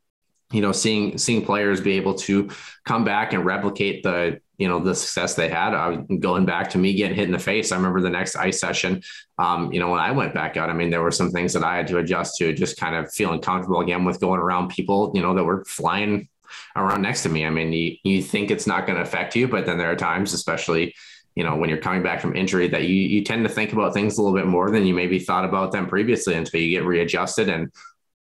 [0.52, 2.50] you know, seeing seeing players be able to
[2.84, 6.06] come back and replicate the you know the success they had.
[6.20, 7.72] Going back to me getting hit in the face.
[7.72, 9.02] I remember the next ice session.
[9.38, 11.64] Um, you know, when I went back out, I mean, there were some things that
[11.64, 15.12] I had to adjust to, just kind of feeling comfortable again with going around people,
[15.14, 16.28] you know, that were flying
[16.76, 17.44] around next to me.
[17.44, 19.96] I mean, you you think it's not going to affect you, but then there are
[19.96, 20.94] times, especially
[21.34, 23.92] you know when you're coming back from injury that you you tend to think about
[23.92, 26.86] things a little bit more than you maybe thought about them previously until you get
[26.86, 27.70] readjusted and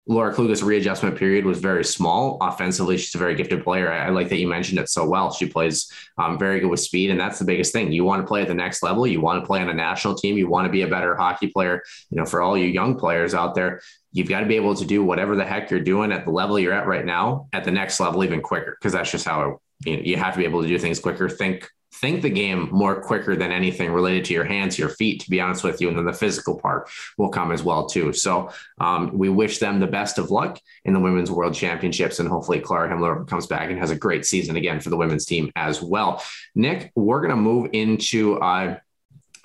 [0.06, 2.38] Laura Kluge's readjustment period was very small.
[2.42, 3.90] Offensively, she's a very gifted player.
[3.92, 5.32] I, I like that you mentioned it so well.
[5.32, 7.92] She plays um, very good with speed, and that's the biggest thing.
[7.92, 9.08] You want to play at the next level.
[9.08, 10.38] You want to play on a national team.
[10.38, 11.82] You want to be a better hockey player.
[12.10, 14.86] You know, for all you young players out there, you've got to be able to
[14.86, 17.72] do whatever the heck you're doing at the level you're at right now at the
[17.72, 19.58] next level even quicker because that's just how it,
[19.90, 21.30] you, know, you have to be able to do things quicker.
[21.30, 25.30] Think think the game more quicker than anything related to your hands, your feet, to
[25.30, 25.88] be honest with you.
[25.88, 28.14] And then the physical part will come as well, too.
[28.14, 32.20] So um, we wish them the best of luck in the Women's World Championships.
[32.20, 35.26] And hopefully Clara Hymler comes back and has a great season again for the women's
[35.26, 36.24] team as well.
[36.56, 38.78] Nick, we're going to move into uh,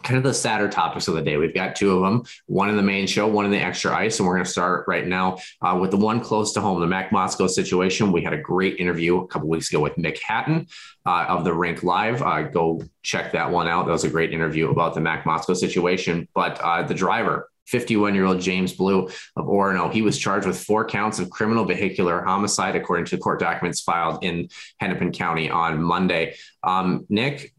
[0.02, 1.36] kind of the sadder topics of the day.
[1.36, 4.18] We've got two of them, one in the main show, one in the extra ice.
[4.18, 6.86] And we're going to start right now uh, with the one close to home, the
[6.86, 8.12] Mack Motzko situation.
[8.12, 10.66] We had a great interview a couple weeks ago with Mick Hatten
[11.04, 12.22] uh, of the Rink Live.
[12.22, 13.86] Uh, go check that one out.
[13.86, 16.28] That was a great interview about the Mack Motzko situation.
[16.32, 19.92] But uh, the driver, 51 year old James Blue of Orono.
[19.92, 24.24] He was charged with four counts of criminal vehicular homicide, according to court documents filed
[24.24, 24.48] in
[24.80, 26.36] Hennepin County on Monday.
[26.62, 27.52] Um, Nick,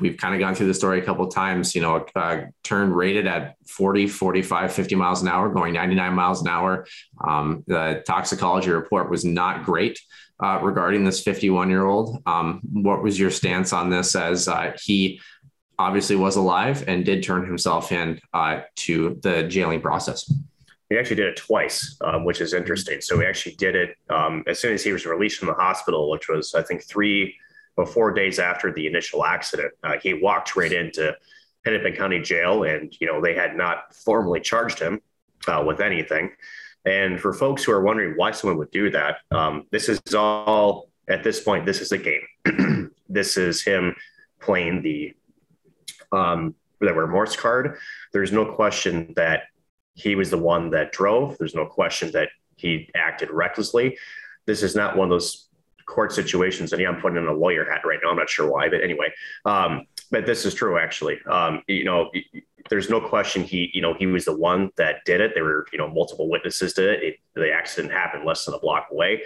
[0.00, 3.26] we've kind of gone through the story a couple times, you know, uh, turn rated
[3.26, 6.86] at 40, 45, 50 miles an hour, going 99 miles an hour.
[7.26, 9.98] Um, the toxicology report was not great
[10.42, 12.22] uh, regarding this 51 year old.
[12.26, 15.20] Um, what was your stance on this as uh, he
[15.78, 20.30] obviously was alive and did turn himself in uh, to the jailing process?
[20.88, 23.00] He actually did it twice, um, which is interesting.
[23.00, 26.08] So he actually did it um, as soon as he was released from the hospital,
[26.10, 27.34] which was, I think, three
[27.76, 31.14] but four days after the initial accident, uh, he walked right into
[31.64, 35.00] Hennepin County Jail, and you know they had not formally charged him
[35.46, 36.30] uh, with anything.
[36.84, 40.88] And for folks who are wondering why someone would do that, um, this is all
[41.08, 41.66] at this point.
[41.66, 42.92] This is a game.
[43.08, 43.94] this is him
[44.40, 45.14] playing the
[46.12, 47.78] um, the remorse card.
[48.12, 49.44] There's no question that
[49.94, 51.36] he was the one that drove.
[51.38, 53.98] There's no question that he acted recklessly.
[54.46, 55.45] This is not one of those
[55.86, 56.72] court situations.
[56.72, 58.10] And yeah, I'm putting in a lawyer hat right now.
[58.10, 59.12] I'm not sure why, but anyway,
[59.44, 61.18] um, but this is true actually.
[61.30, 62.10] Um, you know,
[62.68, 65.32] there's no question he, you know, he was the one that did it.
[65.34, 67.02] There were, you know, multiple witnesses to it.
[67.02, 69.22] it the accident happened less than a block away.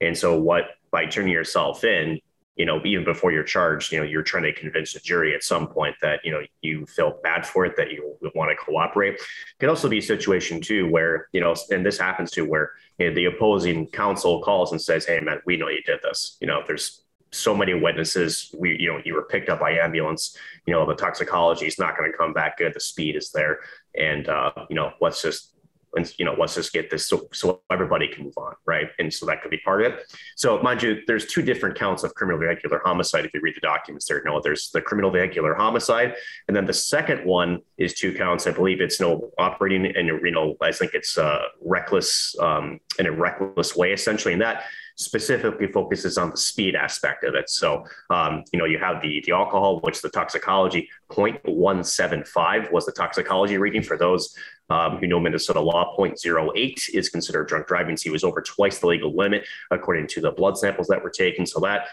[0.00, 2.20] And so what, by turning yourself in,
[2.56, 5.42] you know, even before you're charged, you know, you're trying to convince the jury at
[5.42, 9.14] some point that, you know, you feel bad for it, that you want to cooperate.
[9.14, 9.20] It
[9.58, 13.08] could also be a situation too where, you know, and this happens too, where you
[13.08, 16.36] know, the opposing counsel calls and says, Hey man, we know you did this.
[16.40, 18.54] You know, there's so many witnesses.
[18.56, 20.38] We, you know, you were picked up by ambulance.
[20.66, 22.72] You know, the toxicology is not going to come back good.
[22.74, 23.60] The speed is there,
[23.98, 25.53] and uh, you know, let's just
[25.96, 28.88] and you know let's just get this so, so everybody can move on right?
[28.98, 30.12] And so that could be part of it.
[30.36, 33.24] So mind you there's two different counts of criminal vehicular homicide.
[33.24, 36.14] If you read the documents there no there's the criminal vehicular homicide
[36.48, 38.46] and then the second one is two counts.
[38.46, 43.06] I believe it's no operating and you know i think it's uh, reckless um, in
[43.06, 44.64] a reckless way essentially and that
[44.96, 47.50] specifically focuses on the speed aspect of it.
[47.50, 50.88] So, um, you know, you have the, the alcohol, which the toxicology.
[51.10, 54.36] 0.175 was the toxicology reading for those
[54.70, 55.96] um, who know Minnesota law.
[55.96, 57.96] 0.08 is considered drunk driving.
[57.96, 61.10] So he was over twice the legal limit, according to the blood samples that were
[61.10, 61.46] taken.
[61.46, 61.86] So that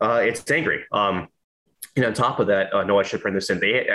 [0.00, 0.84] uh, it's angry.
[0.92, 1.28] Um,
[1.96, 3.60] and on top of that, uh, no, I should bring this in.
[3.60, 3.86] They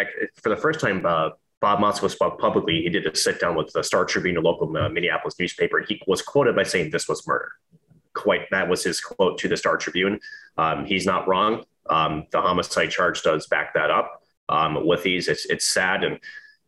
[0.42, 2.84] for the first time, uh, Bob Motzko spoke publicly.
[2.84, 5.88] He did a sit down with the Star Tribune, a local uh, Minneapolis newspaper, and
[5.88, 7.52] he was quoted by saying this was murder
[8.18, 10.20] quite that was his quote to the Star Tribune.
[10.58, 11.64] Um, he's not wrong.
[11.90, 14.24] Um, the homicide charge does back that up.
[14.50, 16.20] Um, with these, it's it's sad, and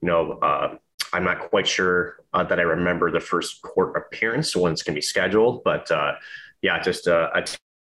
[0.02, 0.76] you know, uh,
[1.14, 4.94] I'm not quite sure uh, that I remember the first court appearance when it's going
[4.94, 6.14] to be scheduled, but uh,
[6.62, 7.46] yeah, just a, a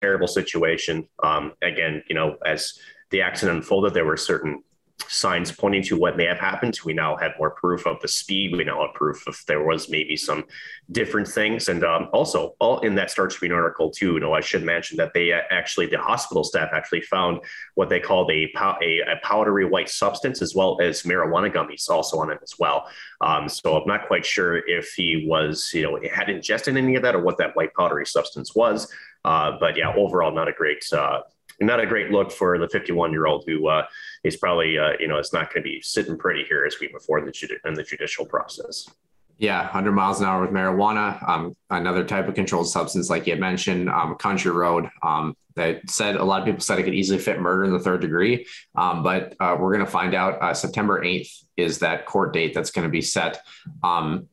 [0.01, 1.09] terrible situation.
[1.23, 2.79] Um, again, you know, as
[3.11, 4.63] the accident unfolded, there were certain
[5.09, 6.79] signs pointing to what may have happened.
[6.85, 8.57] We now have more proof of the speed.
[8.57, 10.45] We now have proof if there was maybe some
[10.93, 11.69] different things.
[11.69, 14.15] And um, also, all in that Star Tribune article too.
[14.15, 17.41] You know, I should mention that they actually, the hospital staff actually found
[17.75, 22.19] what they called a, a, a powdery white substance as well as marijuana gummies also
[22.19, 22.89] on it as well.
[23.21, 27.03] Um, so I'm not quite sure if he was, you know, had ingested any of
[27.03, 28.93] that or what that white powdery substance was.
[29.25, 30.85] Uh, but yeah, overall, not a great.
[30.93, 31.21] Uh,
[31.61, 33.87] not a great look for the 51 year old who uh,
[34.23, 36.89] he's probably uh, you know it's not going to be sitting pretty here as we
[36.93, 38.89] move forward in the, in the judicial process.
[39.39, 43.37] Yeah, 100 miles an hour with marijuana, um, another type of controlled substance, like you
[43.37, 44.91] mentioned, um, Country Road.
[45.03, 47.79] Um, that said, a lot of people said it could easily fit murder in the
[47.79, 48.47] third degree,
[48.77, 50.41] um, but uh, we're going to find out.
[50.43, 53.43] Uh, September 8th is that court date that's going to be set.
[53.83, 54.29] Um,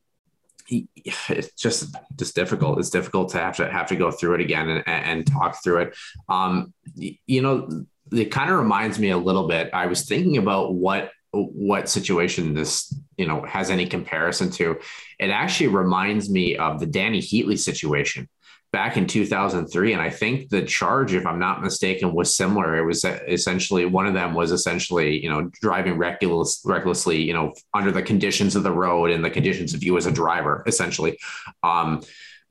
[0.69, 2.80] it's just just difficult.
[2.80, 5.82] It's difficult to have to have to go through it again and, and talk through
[5.84, 5.97] it.
[6.30, 9.69] Um, you know, it kind of reminds me a little bit.
[9.73, 14.80] I was thinking about what what situation this you know has any comparison to.
[15.19, 18.27] It actually reminds me of the Dany Heatley situation
[18.71, 22.86] back in 2003 and i think the charge if i'm not mistaken was similar it
[22.86, 27.91] was essentially one of them was essentially you know driving reckless, recklessly you know under
[27.91, 31.17] the conditions of the road and the conditions of you as a driver essentially
[31.63, 32.01] um,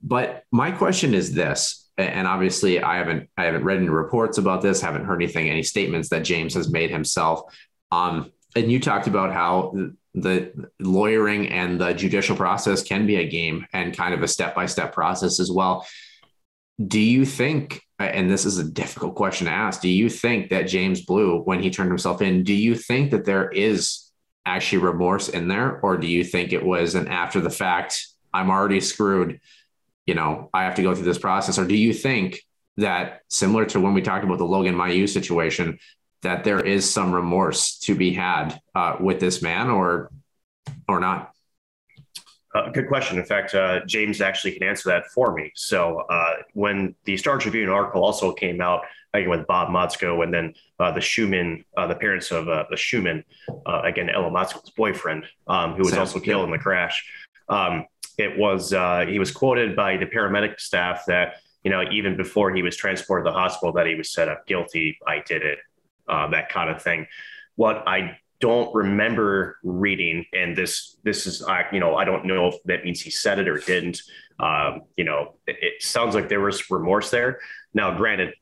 [0.03, 4.63] but my question is this and obviously I haven't I haven't read any reports about
[4.63, 7.55] this, haven't heard anything, any statements that James has made himself.
[7.91, 9.75] Um, and you talked about how
[10.17, 14.55] the lawyering and the judicial process can be a game and kind of a step
[14.55, 15.87] by step process as well.
[16.87, 20.69] do you think and this is a difficult question to ask do you think that
[20.69, 24.11] james blue when he turned himself in do you think that there is
[24.45, 28.51] actually remorse in there or do you think it was an after the fact i'm
[28.51, 29.41] already screwed
[30.05, 32.43] you know i have to go through this process or do you think
[32.77, 35.79] that similar to when we talked about the logan Mailloux situation
[36.27, 40.11] that there is some remorse to be had uh, with this man or
[40.89, 41.33] or not
[42.57, 43.19] uh, good question.
[43.19, 45.53] In fact, uh, James actually can answer that for me.
[45.55, 50.33] So uh, when the Star Tribune article also came out, again with Bob Motzko and
[50.33, 53.25] then uh, the Schumann, uh, the parents of uh, the Schumann,
[53.85, 57.05] again Ella Motzko's boyfriend, um, who was also killed in the crash.
[57.49, 57.87] Um,
[58.19, 58.71] it was
[59.09, 63.27] he was quoted by the paramedic staff that you know even before he was transported
[63.27, 64.99] to the hospital that he was set up guilty.
[65.07, 65.59] I did it,
[66.09, 67.07] that kind of thing.
[67.57, 72.49] What I don't remember reading, and this this is I you know I don't know
[72.49, 74.03] if that means he said it or didn't.
[74.39, 77.41] Um, you know, it, it, sounds like there was remorse there.
[77.73, 78.35] Now, granted,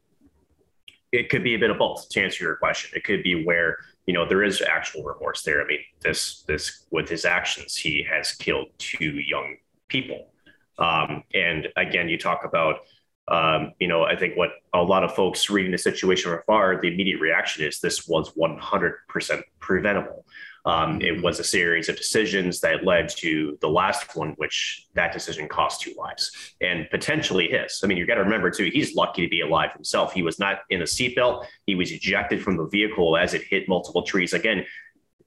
[1.12, 2.08] it could be a bit of both.
[2.08, 5.62] To answer your question, it could be where you know there is actual remorse there.
[5.62, 9.56] I mean, this this with his actions, he has killed two young
[9.88, 10.30] people.
[10.78, 12.80] Um, and again, you talk about
[13.28, 16.80] um, you know, I think what a lot of folks reading the situation from afar,
[16.80, 20.26] the immediate reaction is this was 100% preventable.
[20.66, 25.12] Um, it was a series of decisions that led to the last one, which that
[25.12, 27.80] decision cost two lives and potentially his.
[27.84, 30.14] I mean, you got to remember too, he's lucky to be alive himself.
[30.14, 31.44] He was not in a seatbelt.
[31.66, 34.32] He was ejected from the vehicle as it hit multiple trees.
[34.32, 34.64] Again,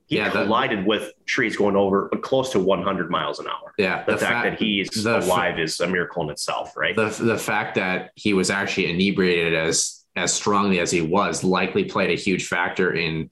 [0.08, 3.74] he yeah, collided with trees going over close to 100 miles an hour.
[3.78, 6.96] Yeah, the, the fact, fact, that he's alive is a miracle in itself, right?
[6.96, 11.84] The the fact that he was actually inebriated as as strongly as he was likely
[11.84, 13.30] played a huge factor in,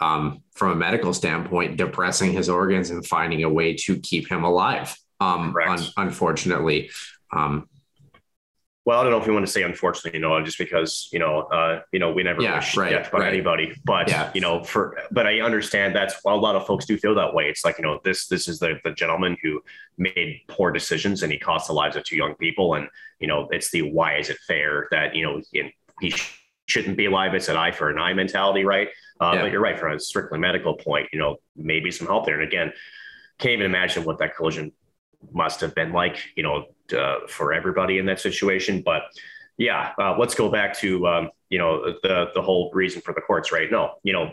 [0.00, 4.42] um, from a medical standpoint, depressing his organs and finding a way to keep him
[4.42, 4.96] alive.
[5.20, 6.90] Um, un- unfortunately,
[7.32, 7.68] um,
[8.84, 11.20] well, I don't know if you want to say unfortunately, you know, just because you
[11.20, 13.32] know, uh, you know, we never yeah, wish right, death right.
[13.32, 14.30] anybody, but yeah.
[14.34, 17.32] you know, for but I understand that's well, a lot of folks do feel that
[17.32, 17.48] way.
[17.48, 19.62] It's like you know, this this is the the gentleman who
[19.98, 22.88] made poor decisions and he cost the lives of two young people, and
[23.20, 25.40] you know, it's the why is it fair that you know
[26.00, 26.14] he
[26.66, 27.34] shouldn't be alive?
[27.34, 28.88] It's an eye for an eye mentality, right?
[29.20, 29.42] Uh, yeah.
[29.42, 32.40] But you're right from a strictly medical point, you know, maybe some help there.
[32.40, 32.72] And again,
[33.38, 34.72] can't even imagine what that collision
[35.32, 38.82] must have been like, you know, uh, for everybody in that situation.
[38.82, 39.02] But
[39.56, 43.20] yeah, uh, let's go back to um, you know the the whole reason for the
[43.20, 43.70] courts, right?
[43.70, 44.32] No, you know,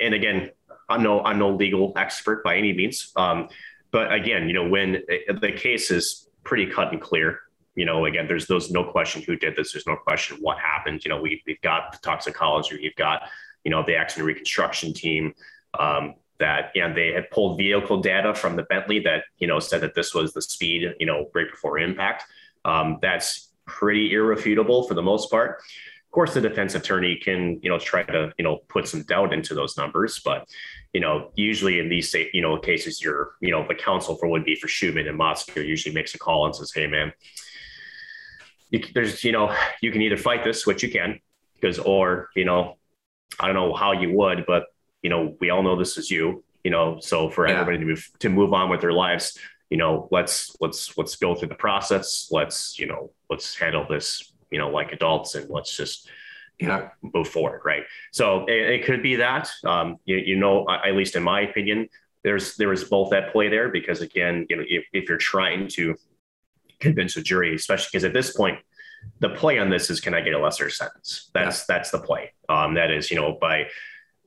[0.00, 0.50] and again,
[0.88, 3.48] I'm no I'm no legal expert by any means, um,
[3.90, 5.02] but again, you know, when
[5.40, 7.40] the case is pretty cut and clear.
[7.74, 9.72] You know, again, there's those no question who did this.
[9.72, 11.04] There's no question what happened.
[11.04, 13.22] You know, we, we've got the toxicology, we've got,
[13.62, 15.32] you know, the accident reconstruction team.
[15.78, 19.58] Um, that you know, they had pulled vehicle data from the Bentley that you know
[19.58, 22.24] said that this was the speed you know right before impact.
[22.64, 25.60] Um, that's pretty irrefutable for the most part.
[26.06, 29.32] Of course, the defense attorney can you know try to you know put some doubt
[29.32, 30.48] into those numbers, but
[30.92, 34.44] you know usually in these you know cases, you're you know the counsel for would
[34.44, 37.12] be for Schumann and Motzko usually makes a call and says, "Hey, man."
[38.70, 41.20] You, there's, you know, you can either fight this, which you can,
[41.54, 42.76] because, or, you know,
[43.40, 44.66] I don't know how you would, but
[45.02, 47.54] you know, we all know this is you, you know, so for yeah.
[47.54, 49.38] everybody to move to move on with their lives,
[49.70, 52.28] you know, let's let's let's go through the process.
[52.30, 56.08] Let's, you know, let's handle this, you know, like adults and let's just
[56.58, 56.88] yeah.
[57.14, 57.62] move forward.
[57.64, 57.84] Right.
[58.12, 61.88] So it, it could be that, um, you, you know, at least in my opinion,
[62.24, 65.68] there's, there is both that play there because again, you know, if, if you're trying
[65.68, 65.94] to
[66.80, 68.58] convince a jury, especially because at this point,
[69.20, 71.30] the play on this is, can I get a lesser sentence?
[71.32, 71.64] That's, yeah.
[71.68, 72.32] that's the play.
[72.48, 73.68] Um, that is, you know, by,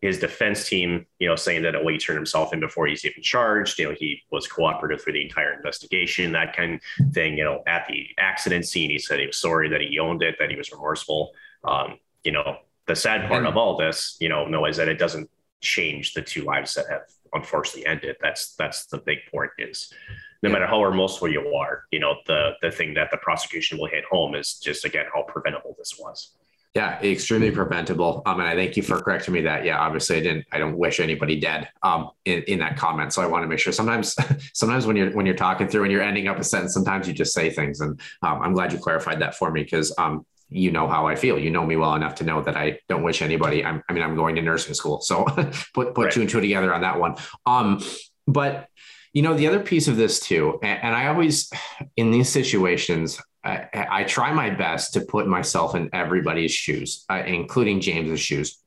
[0.02, 3.22] his defense team, you know, saying that oh, he turned himself in before he's even
[3.22, 3.78] charged.
[3.78, 7.38] You know, he was cooperative through the entire investigation, that kind of thing.
[7.38, 10.36] You know, at the accident scene, he said he was sorry that he owned it,
[10.40, 11.32] that he was remorseful.
[11.64, 14.98] Um, you know, the sad part of all this, you know, no, is that it
[14.98, 15.30] doesn't
[15.62, 18.18] change the two lives that have unfortunately ended.
[18.22, 19.94] That's that's the big point is
[20.42, 20.54] no yeah.
[20.54, 24.04] matter how remorseful you are, you know, the the thing that the prosecution will hit
[24.06, 26.34] home is just again how preventable this was.
[26.74, 28.22] Yeah, extremely preventable.
[28.26, 29.66] Um, and I thank you for correcting me that.
[29.66, 30.46] Yeah, obviously I didn't.
[30.54, 31.68] I don't wish anybody dead.
[31.84, 33.12] Um, in, in that comment.
[33.12, 33.74] So I want to make sure.
[33.74, 34.16] Sometimes,
[34.54, 37.14] sometimes when you're when you're talking through and you're ending up a sentence, sometimes you
[37.14, 37.82] just say things.
[37.82, 41.16] And um, I'm glad you clarified that for me because um, you know how I
[41.16, 41.38] feel.
[41.38, 43.66] You know me well enough to know that I don't wish anybody.
[43.66, 45.26] I'm, i mean, I'm going to nursing school, so
[45.74, 46.12] put put right.
[46.14, 47.16] two and two together on that one.
[47.46, 47.84] Um,
[48.28, 48.70] but
[49.12, 51.52] you know, the other piece of this too, and, and I always
[51.98, 57.24] in these situations, I, I, try my best to put myself in everybody's shoes, uh,
[57.26, 58.62] including James's shoes.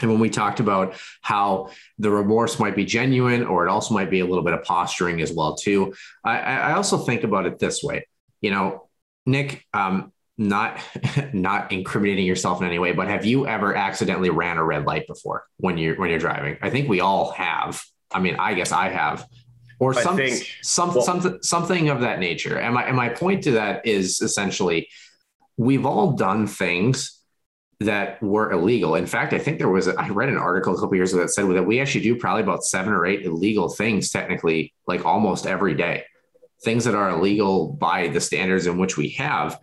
[0.00, 4.10] And when we talked about how the remorse might be genuine, or it also might
[4.10, 7.58] be a little bit of posturing as well too, I, I also think about it
[7.58, 8.06] this way.
[8.40, 8.88] You know,
[9.26, 10.80] Nick, um, not
[11.32, 15.06] not incriminating yourself in any way, but have you ever accidentally ran a red light
[15.06, 16.56] before when you're when you're driving?
[16.62, 17.82] I think we all have.
[18.12, 19.26] I mean, I guess I have.
[19.80, 22.58] Or some, think, some, well, something, something of that nature.
[22.58, 24.88] And my, and my point to that is essentially,
[25.56, 27.20] we've all done things
[27.80, 28.96] that were illegal.
[28.96, 31.22] In fact, I think there was, a, I read an article a couple years ago
[31.22, 35.04] that said that we actually do probably about seven or eight illegal things technically, like
[35.04, 36.04] almost every day,
[36.64, 39.60] things that are illegal by the standards in which we have.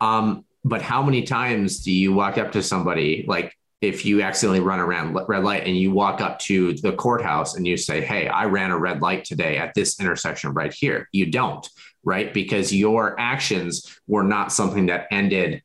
[0.00, 4.60] Um, but how many times do you walk up to somebody like if you accidentally
[4.60, 8.28] run around red light and you walk up to the courthouse and you say, Hey,
[8.28, 11.08] I ran a red light today at this intersection right here.
[11.12, 11.68] You don't,
[12.04, 12.32] right?
[12.32, 15.62] Because your actions were not something that ended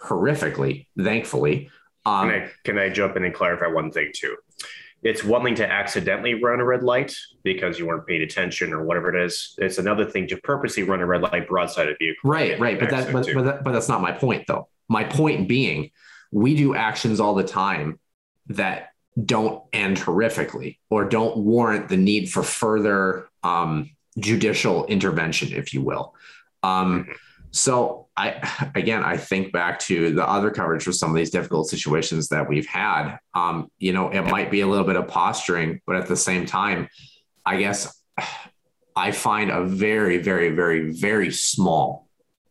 [0.00, 1.68] horrifically, thankfully.
[2.06, 4.36] Um, can, I, can I jump in and clarify one thing too?
[5.02, 8.84] It's one thing to accidentally run a red light because you weren't paid attention or
[8.84, 9.54] whatever it is.
[9.58, 12.30] It's another thing to purposely run a red light broadside of vehicle.
[12.30, 12.78] Right, right.
[12.78, 14.68] But that, but, but, that, but that's not my point though.
[14.88, 15.90] My point being,
[16.36, 17.98] we do actions all the time
[18.48, 18.90] that
[19.24, 25.80] don't end horrifically or don't warrant the need for further um, judicial intervention, if you
[25.80, 26.14] will.
[26.62, 27.08] Um,
[27.52, 31.68] so I again I think back to the other coverage for some of these difficult
[31.68, 33.16] situations that we've had.
[33.32, 36.44] Um, you know, it might be a little bit of posturing, but at the same
[36.44, 36.90] time,
[37.46, 37.98] I guess
[38.94, 42.08] I find a very, very, very, very small,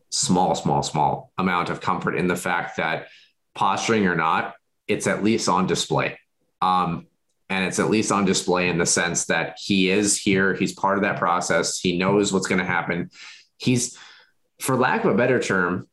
[0.09, 3.09] small, small, small amount of comfort in the fact that
[3.55, 4.53] posturing or not,
[4.87, 6.19] it's at least on display.
[6.61, 7.07] Um,
[7.49, 10.53] and it's at least on display in the sense that he is here.
[10.53, 11.79] He's part of that process.
[11.79, 13.09] He knows what's going to happen.
[13.57, 13.97] He's,
[14.59, 15.87] for lack of a better term,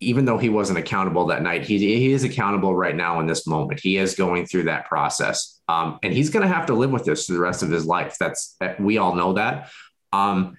[0.00, 3.46] even though he wasn't accountable that night, he, he is accountable right now in this
[3.46, 3.80] moment.
[3.80, 5.60] He is going through that process.
[5.66, 7.84] Um, and he's going to have to live with this for the rest of his
[7.84, 8.16] life.
[8.20, 9.70] That's, we all know that.
[10.12, 10.56] Um,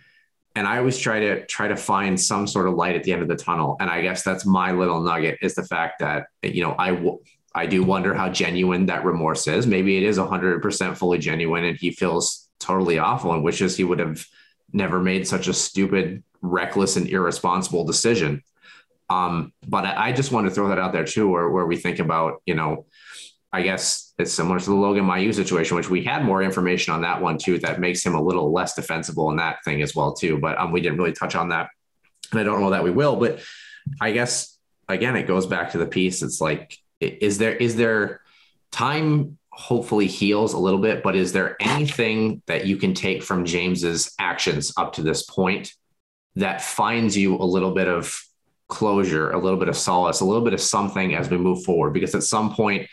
[0.55, 3.21] and I always try to try to find some sort of light at the end
[3.21, 3.77] of the tunnel.
[3.79, 7.17] And I guess that's my little nugget is the fact that you know I
[7.55, 9.65] I do wonder how genuine that remorse is.
[9.65, 13.99] Maybe it is 100% fully genuine, and he feels totally awful and wishes he would
[13.99, 14.25] have
[14.71, 18.43] never made such a stupid, reckless, and irresponsible decision.
[19.09, 21.77] Um, but I, I just want to throw that out there too, where, where we
[21.77, 22.85] think about, you know,
[23.51, 27.01] I guess it's similar to the Logan Mailloux situation, which we had more information on
[27.01, 27.57] that one too.
[27.59, 30.37] That makes him a little less defensible in that thing as well too.
[30.37, 31.69] But um, we didn't really touch on that,
[32.31, 33.15] and I don't know that we will.
[33.15, 33.39] But
[33.99, 36.21] I guess again, it goes back to the piece.
[36.21, 38.21] It's like, is there is there
[38.71, 39.37] time?
[39.51, 44.13] Hopefully heals a little bit, but is there anything that you can take from James's
[44.17, 45.73] actions up to this point
[46.35, 48.17] that finds you a little bit of
[48.69, 51.91] closure, a little bit of solace, a little bit of something as we move forward?
[51.91, 52.87] Because at some point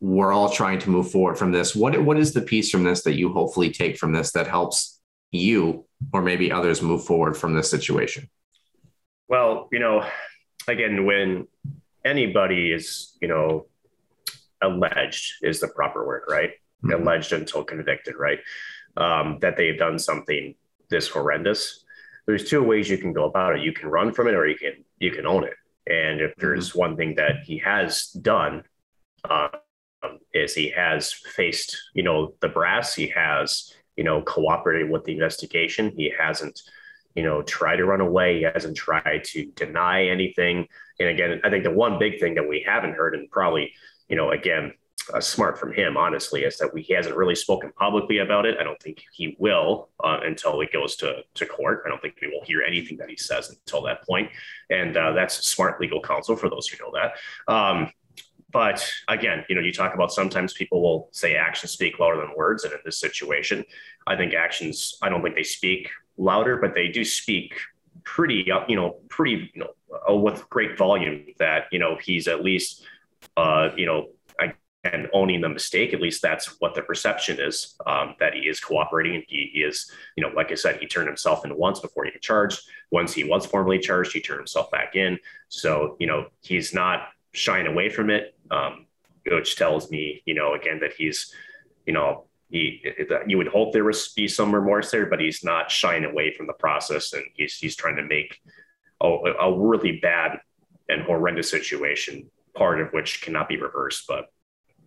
[0.00, 1.76] we're all trying to move forward from this.
[1.76, 5.00] What what is the piece from this that you hopefully take from this that helps
[5.30, 8.28] you or maybe others move forward from this situation?
[9.28, 10.06] Well, you know,
[10.66, 11.48] again, when
[12.04, 13.66] anybody is, you know,
[14.62, 16.52] alleged is the proper word, right?
[16.82, 17.02] Mm-hmm.
[17.02, 18.38] Alleged until convicted, right?
[18.96, 20.54] Um, that they've done something
[20.88, 21.84] this horrendous.
[22.26, 23.62] There's two ways you can go about it.
[23.62, 25.54] You can run from it, or you can you can own it.
[25.86, 26.78] And if there's mm-hmm.
[26.78, 28.62] one thing that he has done,
[29.28, 29.48] uh,
[30.34, 32.94] is he has faced, you know, the brass.
[32.94, 35.92] He has, you know, cooperated with the investigation.
[35.96, 36.60] He hasn't,
[37.14, 38.38] you know, tried to run away.
[38.38, 40.68] He hasn't tried to deny anything.
[41.00, 43.72] And again, I think the one big thing that we haven't heard, and probably,
[44.08, 44.72] you know, again,
[45.14, 48.56] uh, smart from him, honestly, is that we, he hasn't really spoken publicly about it.
[48.58, 51.82] I don't think he will uh, until it goes to, to court.
[51.86, 54.30] I don't think we will hear anything that he says until that point.
[54.68, 57.52] And uh, that's smart legal counsel for those who know that.
[57.52, 57.92] Um,
[58.56, 62.30] but again, you know, you talk about sometimes people will say actions speak louder than
[62.34, 62.64] words.
[62.64, 63.62] And in this situation,
[64.06, 67.52] I think actions, I don't think they speak louder, but they do speak
[68.04, 69.74] pretty, uh, you know, pretty, you know,
[70.10, 72.82] uh, with great volume that, you know, he's at least,
[73.36, 74.06] uh, you know,
[74.84, 75.92] and owning the mistake.
[75.92, 79.22] At least that's what the perception is um, that he is cooperating.
[79.28, 82.10] He, he, is, you know, like I said, he turned himself in once before he
[82.10, 82.62] got charged.
[82.90, 85.18] Once he was formally charged, he turned himself back in.
[85.48, 88.86] So, you know, he's not shying away from it, um,
[89.26, 91.32] which tells me, you know, again that he's,
[91.86, 92.84] you know, he
[93.26, 96.46] you would hope there would be some remorse there, but he's not shying away from
[96.46, 98.40] the process, and he's he's trying to make
[99.00, 100.38] a, a really bad
[100.88, 104.26] and horrendous situation, part of which cannot be reversed, but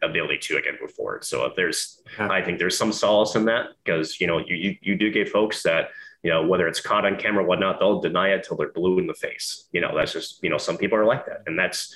[0.02, 1.26] ability to again move forward.
[1.26, 2.30] So there's, yeah.
[2.30, 5.28] I think there's some solace in that because you know you, you you do get
[5.28, 5.90] folks that
[6.24, 9.00] you know whether it's caught on camera or whatnot, they'll deny it till they're blue
[9.00, 9.68] in the face.
[9.74, 11.94] You know that's just you know some people are like that, and that's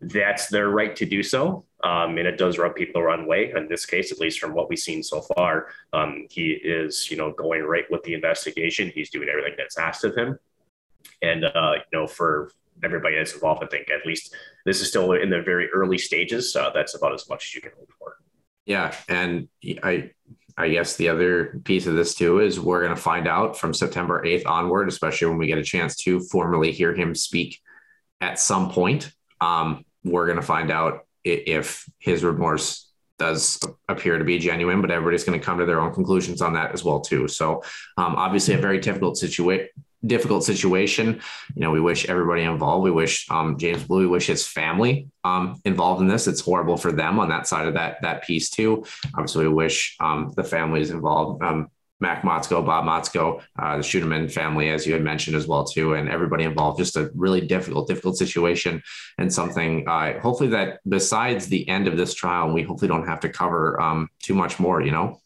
[0.00, 1.64] that's their right to do so.
[1.84, 3.52] Um, and it does rub people the wrong way.
[3.54, 7.16] In this case, at least from what we've seen so far, um, he is, you
[7.16, 8.90] know, going right with the investigation.
[8.94, 10.38] He's doing everything that's asked of him.
[11.22, 12.50] And, uh, you know, for
[12.82, 14.34] everybody that's involved, I think at least
[14.64, 16.52] this is still in the very early stages.
[16.52, 18.16] So that's about as much as you can hope for.
[18.66, 19.48] Yeah, and
[19.82, 20.10] I
[20.58, 23.72] I guess the other piece of this too is we're going to find out from
[23.72, 27.60] September 8th onward, especially when we get a chance to formally hear him speak
[28.20, 29.12] at some point.
[29.40, 34.90] Um, we're going to find out if his remorse does appear to be genuine, but
[34.90, 37.26] everybody's going to come to their own conclusions on that as well too.
[37.26, 37.62] So
[37.96, 39.68] um, obviously a very difficult situation
[40.06, 41.20] difficult situation.
[41.54, 42.84] You know, we wish everybody involved.
[42.84, 44.00] We wish um, James Blue.
[44.00, 46.26] We wish his family um, involved in this.
[46.26, 48.84] It's horrible for them on that side of that that piece too.
[49.14, 51.42] Obviously, we wish um, the families involved.
[52.00, 55.94] Mack Motzko, Bob Motzko, uh, the Schueneman family, as you had mentioned as well too,
[55.94, 56.78] and everybody involved.
[56.78, 58.82] Just a really difficult, difficult situation,
[59.18, 59.86] and something.
[59.88, 63.80] Uh, hopefully, that besides the end of this trial, we hopefully don't have to cover
[63.80, 64.80] um, too much more.
[64.80, 65.20] You know.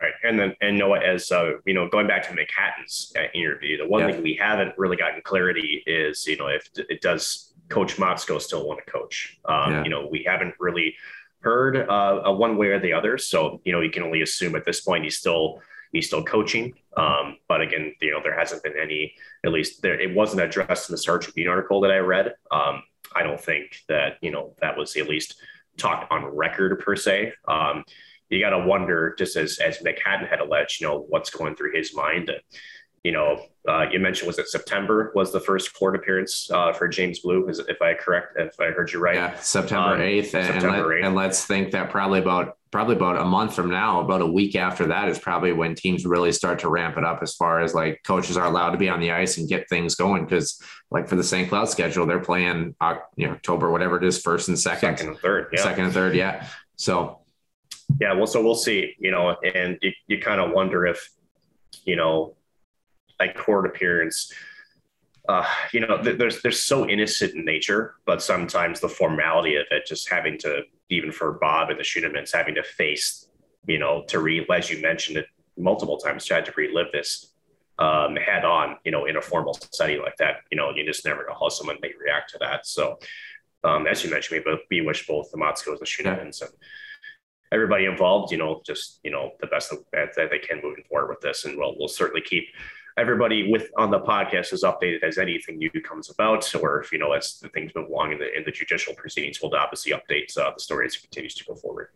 [0.00, 0.12] Right.
[0.24, 3.78] And then, and Noah, as uh, you know, going back to Mick Hatten's uh, interview,
[3.78, 4.12] the one yeah.
[4.12, 8.66] thing we haven't really gotten clarity is, you know, if it does Coach Motzko still
[8.66, 9.38] want to coach?
[9.44, 9.84] Um, yeah.
[9.84, 10.96] You know, we haven't really
[11.40, 13.16] heard uh, one way or the other.
[13.18, 15.60] So, you know, you can only assume at this point he's still
[15.92, 16.74] he's still coaching.
[16.96, 19.14] Um, but again, you know, there hasn't been any,
[19.44, 22.34] at least there, it wasn't addressed in the Star Tribune article that I read.
[22.50, 22.82] Um,
[23.14, 25.40] I don't think that, you know, that was at least
[25.76, 27.32] talked on record per se.
[27.46, 27.84] Um,
[28.30, 31.54] you got to wonder, just as as Mick Hatten had alleged, you know, what's going
[31.54, 32.30] through his mind.
[33.04, 36.88] You know, uh, you mentioned was it September was the first court appearance uh, for
[36.88, 37.48] James Blue?
[37.48, 39.16] Is if I correct, if I heard you right?
[39.16, 42.96] Yeah, September um, eighth, um, and, and, let, and let's think that probably about probably
[42.96, 46.32] about a month from now, about a week after that is probably when teams really
[46.32, 48.98] start to ramp it up as far as like coaches are allowed to be on
[48.98, 50.26] the ice and get things going.
[50.26, 50.60] Cause
[50.90, 51.48] like for the St.
[51.48, 55.12] Cloud schedule, they're playing uh, you know, October, whatever it is, first and second, second
[55.12, 55.62] and third, yeah.
[55.62, 56.16] second and third.
[56.16, 56.46] Yeah.
[56.76, 57.20] So
[58.00, 61.06] yeah, well, so we'll see, you know, and you, you kind of wonder if,
[61.84, 62.36] you know,
[63.20, 64.32] like court appearance,
[65.28, 69.66] uh, you know, th- there's there's so innocent in nature, but sometimes the formality of
[69.70, 73.28] it, just having to, even for Bob and the Schuenemans, having to face,
[73.66, 77.34] you know, to re, as you mentioned it multiple times, tried to relive this
[77.78, 81.04] um, head on, you know, in a formal setting like that, you know, you just
[81.04, 82.66] never know how someone may react to that.
[82.66, 82.98] So,
[83.64, 86.50] um, as you mentioned, we both we wish both the Motzkos and the Schuenemans and
[87.52, 91.10] everybody involved, you know, just you know the best that, that they can moving forward
[91.10, 92.44] with this, and we'll we'll certainly keep
[92.96, 96.98] everybody with on the podcast is updated as anything new comes about, or if you
[96.98, 100.36] know as the things move along in the in the judicial proceedings, we'll obviously update
[100.38, 101.88] uh, the story as it continues to go forward.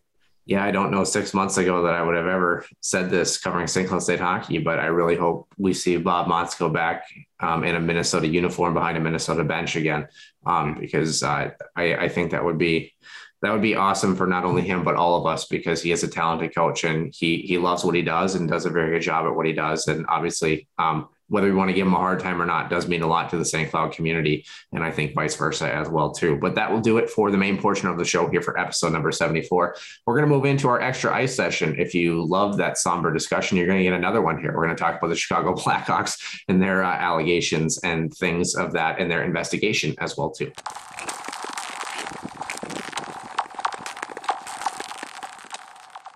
[0.47, 3.67] Yeah, I don't know six months ago that I would have ever said this covering
[3.67, 3.89] St.
[3.89, 7.05] Cloud State hockey, but I really hope we see Bob Motzko back
[7.41, 10.07] um, in a Minnesota uniform behind a Minnesota bench again,
[10.47, 12.95] um, because uh, I, I think that would be
[13.43, 16.03] that would be awesome for not only him but all of us because he is
[16.03, 19.03] a talented coach and he he loves what he does and does a very good
[19.03, 21.99] job at what he does and obviously um, whether we want to give him a
[21.99, 23.71] hard time or not does mean a lot to the St.
[23.71, 26.39] Cloud community and I think vice versa as well too.
[26.41, 28.93] But that will do it for the main portion of the show here for episode
[28.93, 29.77] number 74.
[30.07, 31.77] We're going to move into our extra ice session.
[31.79, 34.55] If you love that somber discussion, you're going to get another one here.
[34.55, 38.73] We're going to talk about the Chicago Blackhawks and their uh, allegations and things of
[38.73, 40.53] that and their investigation as well too.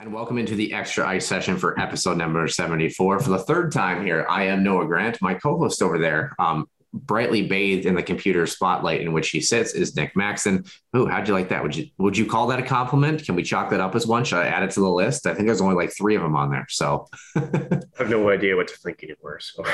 [0.00, 4.02] And welcome into the extra ice session for episode number 74 for the third time
[4.02, 8.46] here i am noah grant my co-host over there um, brightly bathed in the computer
[8.46, 10.64] spotlight in which he sits is Nick Maxon.
[10.96, 11.62] Ooh, how'd you like that?
[11.62, 13.24] Would you would you call that a compliment?
[13.24, 14.24] Can we chalk that up as one?
[14.24, 15.26] Should I add it to the list?
[15.26, 16.66] I think there's only like three of them on there.
[16.68, 19.38] So I have no idea what to think anymore.
[19.38, 19.64] So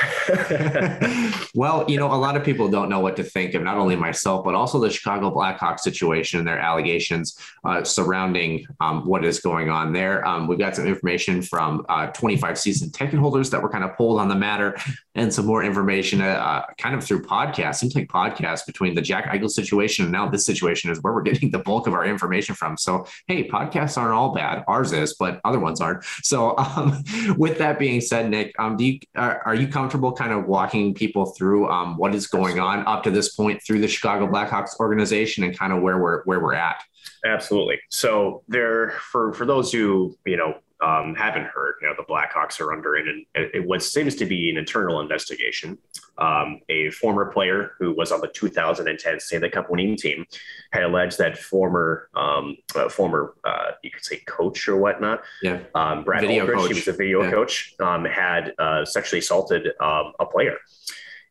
[1.55, 3.95] well, you know, a lot of people don't know what to think of not only
[3.95, 9.39] myself, but also the Chicago Blackhawks situation and their allegations uh, surrounding um, what is
[9.39, 10.25] going on there.
[10.27, 13.95] Um, we've got some information from uh, 25 season ticket holders that were kind of
[13.97, 14.77] pulled on the matter
[15.15, 19.25] and some more information uh, kind of through podcasts, seems like podcasts between the Jack
[19.25, 22.55] Eichel situation and now this situation is where we're getting the bulk of our information
[22.55, 22.77] from.
[22.77, 24.63] So, hey, podcasts aren't all bad.
[24.67, 26.03] Ours is, but other ones aren't.
[26.23, 27.03] So, um,
[27.37, 30.93] with that being said, Nick, um, do you are, are, you comfortable kind of walking
[30.93, 34.79] people through um, what is going on up to this point through the Chicago Blackhawks
[34.79, 36.83] organization and kind of where we're where we're at?
[37.25, 37.79] Absolutely.
[37.89, 42.59] So there, for for those who you know um, haven't heard, you know, the Blackhawks
[42.61, 45.77] are under an, it, what seems to be an internal investigation.
[46.19, 50.25] Um, a former player who was on the 2010 Stanley Cup winning team
[50.71, 55.21] had alleged that former, um, uh, former, uh, you could say coach or whatnot.
[55.41, 55.59] Yeah.
[55.75, 56.67] Um, Brad video Aldrich, coach.
[56.69, 57.31] he was a video yeah.
[57.31, 60.57] coach, um, had uh, sexually assaulted um, a player.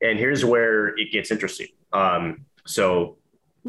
[0.03, 1.69] And here's where it gets interesting.
[1.93, 3.17] Um, so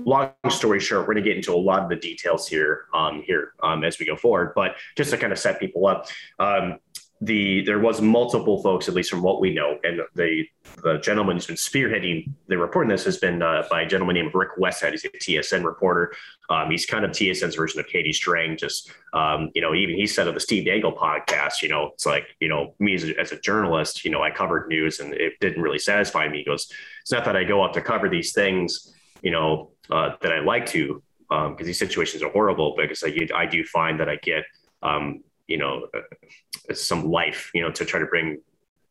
[0.05, 3.23] long story short, we're going to get into a lot of the details here um,
[3.25, 4.53] here um, as we go forward.
[4.55, 6.07] But just to kind of set people up,
[6.39, 6.79] um,
[7.19, 10.45] the there was multiple folks, at least from what we know, and the
[10.83, 14.31] the gentleman who's been spearheading the reporting this has been uh, by a gentleman named
[14.35, 14.91] Rick Westhead.
[14.91, 16.13] He's a TSN reporter.
[16.49, 18.55] Um, he's kind of TSN's version of Katie Strang.
[18.55, 22.05] Just um, you know, even he said of the Steve Dangle podcast, you know, it's
[22.05, 25.13] like you know, me as a, as a journalist, you know, I covered news and
[25.13, 26.39] it didn't really satisfy me.
[26.39, 26.71] He goes,
[27.01, 28.93] it's not that I go out to cover these things,
[29.23, 32.75] you know, uh, that I like to, because um, these situations are horrible.
[32.77, 34.43] Because I, I do find that I get
[34.83, 38.39] um, you know uh, some life you know to try to bring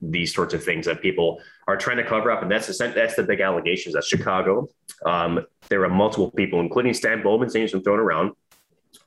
[0.03, 2.43] these sorts of things that people are trying to cover up.
[2.43, 3.97] And that's the that's the big allegations.
[3.97, 4.69] At chicago.
[5.05, 8.33] Um, there were multiple people including stan bowman's names been thrown around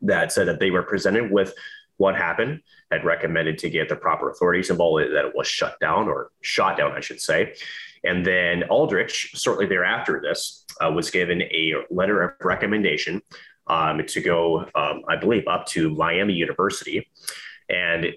[0.01, 1.53] that said that they were presented with
[1.97, 2.61] what happened
[2.91, 6.77] had recommended to get the proper authorities involved that it was shut down or shot
[6.77, 7.53] down i should say
[8.03, 13.21] and then aldrich shortly thereafter this uh, was given a letter of recommendation
[13.67, 17.07] um, to go, um, I believe, up to Miami University.
[17.69, 18.07] And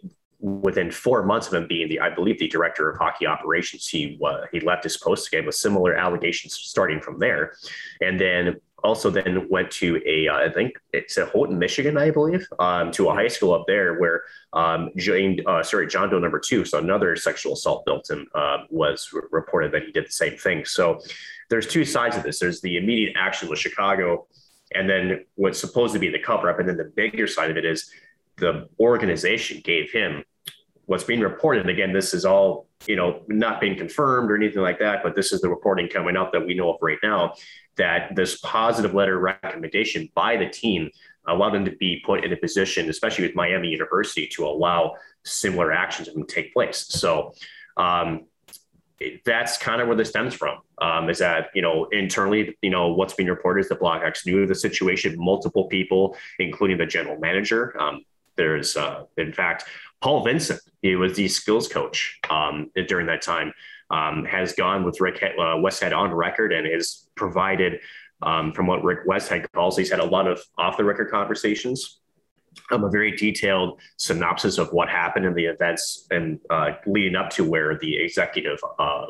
[0.40, 4.18] within four months of him being the, I believe, the director of hockey operations, he
[4.24, 7.54] uh, he left his post again with similar allegations starting from there,
[8.00, 12.10] and then also then went to a uh, I think it's a Houghton, Michigan, I
[12.10, 14.22] believe, um, to a high school up there where
[14.52, 19.08] um, Jane, uh, sorry, John Doe number two, so another sexual assault victim uh, was
[19.12, 20.64] re- reported that he did the same thing.
[20.64, 21.00] So
[21.50, 22.38] there's two sides of this.
[22.38, 24.26] There's the immediate action with Chicago
[24.74, 26.58] and then what's supposed to be the cover up.
[26.58, 27.90] And then the bigger side of it is
[28.38, 30.24] the organization gave him
[30.86, 31.68] what's being reported.
[31.68, 35.32] Again, this is all, you know, not being confirmed or anything like that, but this
[35.32, 37.34] is the reporting coming up that we know of right now
[37.76, 40.90] that this positive letter recommendation by the team
[41.26, 45.72] allowed them to be put in a position, especially with Miami University, to allow similar
[45.72, 46.86] actions to take place.
[46.88, 47.34] So,
[47.76, 48.26] um,
[49.24, 50.58] that's kind of where this stems from.
[50.80, 54.46] Um, is that you know internally, you know what's being reported is the Blackhawks knew
[54.46, 55.14] the situation.
[55.16, 57.80] Multiple people, including the general manager.
[57.80, 58.04] Um,
[58.36, 59.64] there's, uh, in fact,
[60.02, 60.60] Paul Vincent.
[60.82, 63.52] He was the skills coach um, during that time.
[63.90, 67.80] Um, has gone with Rick uh, Westhead on record and has provided,
[68.22, 72.00] um, from what Rick Westhead calls, he's had a lot of off the record conversations
[72.70, 77.30] um, a very detailed synopsis of what happened in the events and uh, leading up
[77.30, 79.06] to where the executive uh,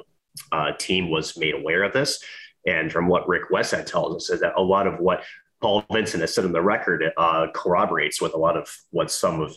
[0.51, 2.23] uh, team was made aware of this.
[2.67, 5.25] And from what Rick Westhead tells us, is that a lot of what
[5.61, 9.41] Paul Vincent has said in the record uh, corroborates with a lot of what some
[9.41, 9.57] of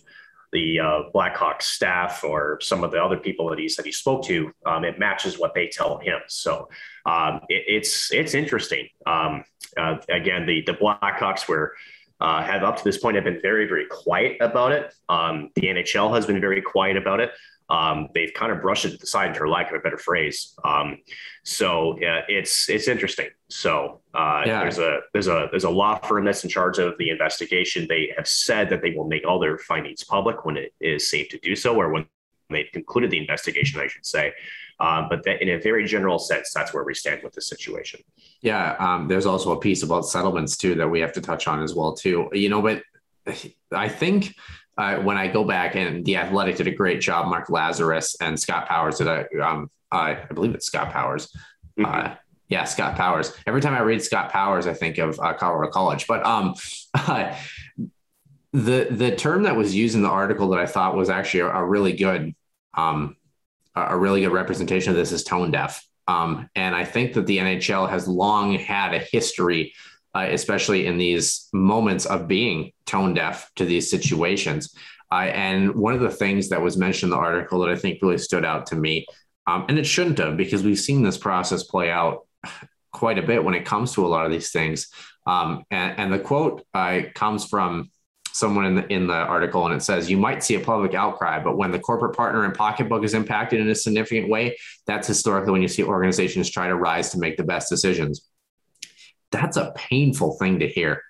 [0.56, 4.24] the uh, Blackhawks staff or some of the other people that he said he spoke
[4.24, 4.52] to.
[4.66, 6.20] Um, it matches what they tell him.
[6.28, 6.70] So
[7.06, 8.88] um, it, it's it's interesting.
[9.06, 9.44] Um,
[9.78, 11.74] uh, again, the the Blackhawks were
[12.22, 14.94] uh, have up to this point have been very, very quiet about it.
[15.10, 17.32] Um, the NHL has been very quiet about it.
[17.70, 20.54] Um, they've kind of brushed it aside, for lack of a better phrase.
[20.64, 21.00] Um,
[21.44, 23.28] so it's it's interesting.
[23.50, 24.62] So uh, yeah.
[24.62, 27.86] there's a there's a there's a law firm that's in charge of the investigation.
[27.88, 31.30] They have said that they will make all their findings public when it is safe
[31.30, 32.08] to do so, or when
[32.50, 34.34] they've concluded the investigation, I should say.
[34.80, 38.02] Um, but that in a very general sense, that's where we stand with the situation.
[38.42, 41.62] Yeah, um, there's also a piece about settlements too that we have to touch on
[41.62, 42.30] as well too.
[42.34, 42.82] You know, but
[43.72, 44.36] I think
[44.78, 48.40] uh, when I go back and the Athletic did a great job, Mark Lazerus and
[48.40, 51.32] Scott Powers did a, um, I believe it's Scott Powers.
[51.80, 51.86] Mm-hmm.
[51.86, 52.16] Uh,
[52.48, 53.34] yeah, Scott Powers.
[53.48, 56.06] Every time I read Scott Powers, I think of uh, Colorado College.
[56.08, 56.54] But um,
[58.54, 61.48] the the term that was used in the article that I thought was actually a,
[61.48, 62.36] a really good
[62.76, 63.16] um,
[63.76, 65.86] a really good representation of this is tone deaf.
[66.08, 69.74] Um, and I think that the NHL has long had a history,
[70.14, 74.76] uh, especially in these moments of being tone deaf to these situations.
[75.12, 78.02] Uh, and one of the things that was mentioned in the article that I think
[78.02, 79.06] really stood out to me,
[79.48, 82.26] um, and it shouldn't have because we've seen this process play out
[82.92, 84.88] quite a bit when it comes to a lot of these things.
[85.28, 87.90] Um, and, and, the quote uh, comes from
[88.36, 91.42] someone in the in the article and it says you might see a public outcry
[91.42, 95.54] but when the corporate partner and pocketbook is impacted in a significant way that's historically
[95.54, 98.28] when you see organizations try to rise to make the best decisions
[99.32, 101.02] that's a painful thing to hear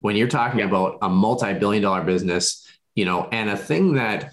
[0.00, 0.64] when you're talking yeah.
[0.64, 2.66] about a multi-billion dollar business
[2.96, 4.32] you know and a thing that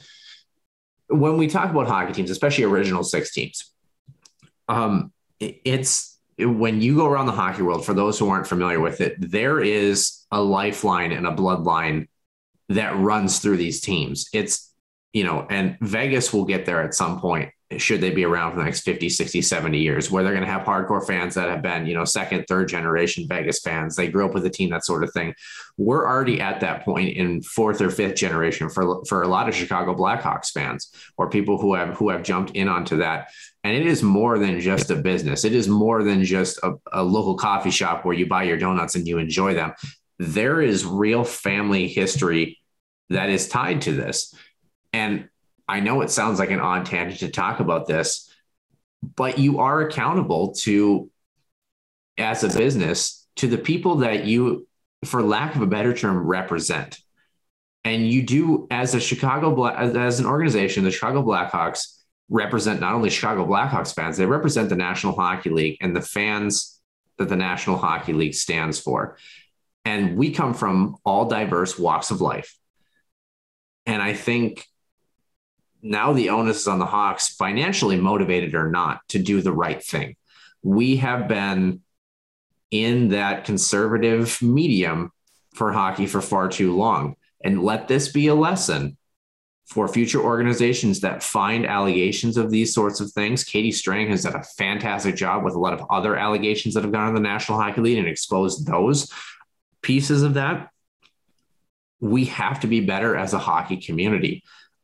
[1.10, 3.72] when we talk about hockey teams especially original six teams
[4.68, 9.02] um it's when you go around the hockey world for those who aren't familiar with
[9.02, 12.08] it there is a lifeline and a bloodline
[12.70, 14.28] that runs through these teams.
[14.34, 14.74] It's,
[15.12, 18.58] you know, and Vegas will get there at some point, should they be around for
[18.58, 21.62] the next 50, 60, 70 years, where they're going to have hardcore fans that have
[21.62, 23.96] been, you know, second, third generation Vegas fans.
[23.96, 25.34] They grew up with the team, that sort of thing.
[25.78, 29.56] We're already at that point in fourth or fifth generation for, for a lot of
[29.56, 33.30] Chicago Blackhawks fans or people who have who have jumped in onto that.
[33.64, 35.46] And it is more than just a business.
[35.46, 38.96] It is more than just a, a local coffee shop where you buy your donuts
[38.96, 39.74] and you enjoy them
[40.20, 42.60] there is real family history
[43.10, 44.34] that is tied to this.
[44.92, 45.30] And
[45.68, 48.32] I know it sounds like an odd tangent to talk about this,
[49.16, 51.10] but you are accountable to,
[52.18, 54.68] as a business, to the people that you,
[55.06, 57.00] for lack of a better term, represent.
[57.84, 61.98] And you do, as a Chicago, as an organization, the Chicago Blackhawks
[62.30, 66.80] represent not only Chicago Blackhawks fans, they represent the National Hockey League and the fans
[67.18, 69.18] that the National Hockey League stands for.
[69.86, 72.58] And we come from all diverse walks of life.
[73.86, 74.66] And I think
[75.82, 79.84] now the onus is on the Hawks, financially motivated or not, to do the right
[79.84, 80.16] thing.
[80.62, 81.82] We have been
[82.72, 85.12] in that conservative medium
[85.54, 87.16] for hockey for far too long.
[87.44, 88.98] And let this be a lesson
[89.66, 93.44] for future organizations that find allegations of these sorts of things.
[93.44, 96.92] Katie Strang has done a fantastic job with a lot of other allegations that have
[96.92, 99.12] gone on the National Hockey League and exposed those
[99.82, 100.70] pieces of that.
[102.00, 104.44] We have to be better as a hockey community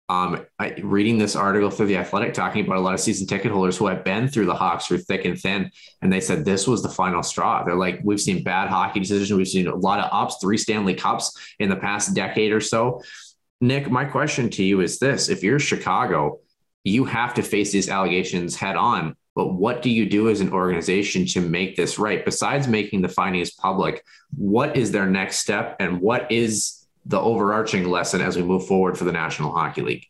[0.09, 3.51] um, I, reading this article through the Athletic, talking about a lot of season ticket
[3.51, 5.71] holders who have been through the Hawks through thick and thin,
[6.01, 7.63] and they said this was the final straw.
[7.63, 10.95] They're like, we've seen bad hockey decisions, we've seen a lot of ups, three Stanley
[10.95, 13.03] Cups in the past decade or so.
[13.61, 16.39] Nick, my question to you is this: If you're Chicago,
[16.83, 19.15] you have to face these allegations head on.
[19.35, 22.25] But what do you do as an organization to make this right?
[22.25, 24.03] Besides making the findings public,
[24.35, 28.97] what is their next step, and what is the overarching lesson as we move forward
[28.97, 30.05] for the National Hockey League?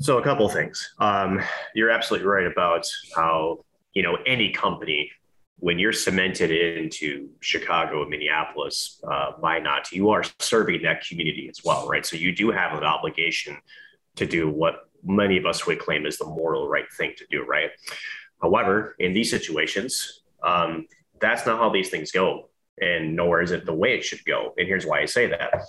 [0.00, 0.94] So, a couple of things.
[0.98, 1.42] Um,
[1.74, 5.10] you're absolutely right about how you know any company
[5.60, 9.90] when you're cemented into Chicago and Minneapolis, uh, why not?
[9.90, 12.06] You are serving that community as well, right?
[12.06, 13.56] So you do have an obligation
[14.16, 17.44] to do what many of us would claim is the moral right thing to do,
[17.44, 17.70] right?
[18.40, 20.86] However, in these situations, um,
[21.20, 22.50] that's not how these things go,
[22.80, 24.54] and nor is it the way it should go.
[24.56, 25.62] And here's why I say that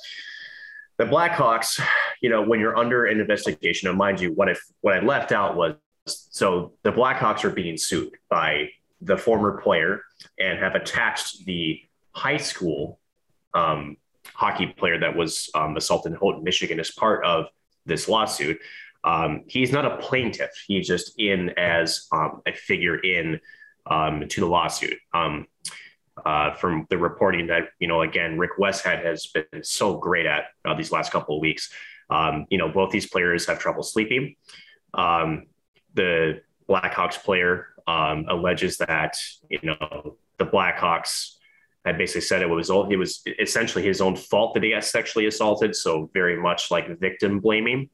[0.97, 1.81] the Blackhawks,
[2.21, 5.31] you know, when you're under an investigation, and mind you, what if what I left
[5.31, 5.75] out was
[6.05, 8.69] so the Blackhawks are being sued by
[9.01, 10.01] the former player
[10.37, 11.81] and have attached the
[12.11, 12.99] high school
[13.53, 13.97] um,
[14.33, 17.45] hockey player that was um, assaulted in Houghton, Michigan, as part of
[17.85, 18.59] this lawsuit.
[19.03, 23.39] Um, he's not a plaintiff; he's just in as um, a figure in
[23.85, 24.97] um, to the lawsuit.
[25.13, 25.47] Um,
[26.25, 30.47] uh, from the reporting that you know again Rick Westhead has been so great at
[30.65, 31.71] uh, these last couple of weeks.
[32.49, 34.35] You know both these players have trouble sleeping.
[35.95, 39.17] The Blackhawks player um, alleges that
[39.49, 41.35] you know the Blackhawks
[41.85, 44.83] had basically said it was all it was essentially his own fault that he got
[44.83, 45.75] sexually assaulted.
[45.75, 47.89] So very much like victim blaming.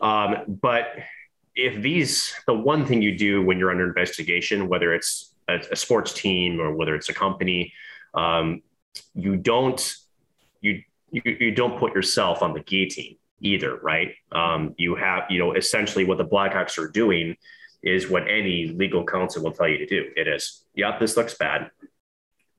[0.00, 0.84] Um, but
[1.56, 5.76] if these the one thing you do when you're under investigation, whether it's a, a
[5.76, 7.72] sports team or whether it's a company,
[8.14, 8.62] um,
[9.14, 9.96] you don't
[10.60, 14.14] you, you you don't put yourself on the guillotine either, right?
[14.30, 17.36] Um, you have you know essentially what the Blackhawks are doing
[17.82, 20.04] is what any legal counsel will tell you to do.
[20.16, 21.70] It is, yeah, this looks bad,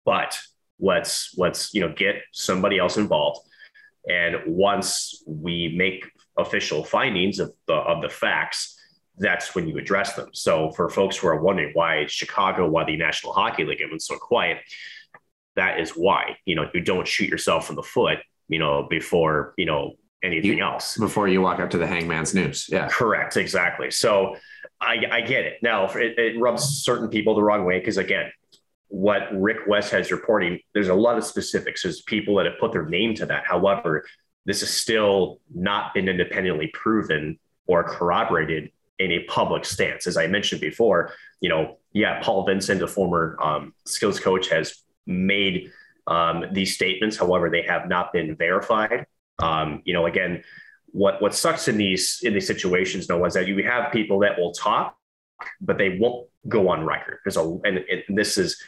[0.06, 0.38] but
[0.80, 3.48] let's let's you know get somebody else involved.
[4.08, 8.80] And once we make official findings of the of the facts,
[9.18, 10.30] that's when you address them.
[10.34, 14.00] So for folks who are wondering why Chicago, why the National Hockey League has been
[14.00, 14.60] so quiet,
[15.56, 16.38] that is why.
[16.46, 20.58] You know, you don't shoot yourself in the foot, you know, before, you know, anything
[20.58, 20.98] you, else.
[20.98, 22.70] Before you walk up to the hangman's noose.
[22.72, 22.88] Yeah.
[22.90, 23.38] Correct.
[23.38, 23.92] Exactly.
[23.92, 24.38] So
[24.82, 25.58] I, I get it.
[25.62, 28.32] Now it, it rubs certain people the wrong way because again,
[28.88, 31.84] what Rick Westhead's reporting, there's a lot of specifics.
[31.84, 33.46] There's people that have put their name to that.
[33.46, 34.06] However,
[34.46, 40.08] this has still not been independently proven or corroborated in a public stance.
[40.08, 44.84] As I mentioned before, you know, yeah, Paul Vincent, a former um, skills coach, has
[45.06, 45.72] made
[46.08, 47.16] um, these statements.
[47.16, 49.06] However, they have not been verified.
[49.38, 50.44] Um, you know, again,
[50.92, 54.38] what what sucks in these in these situations, though, is that you have people that
[54.38, 54.96] will talk,
[55.62, 57.20] but they won't go on record.
[57.24, 58.62] There's a and, and this is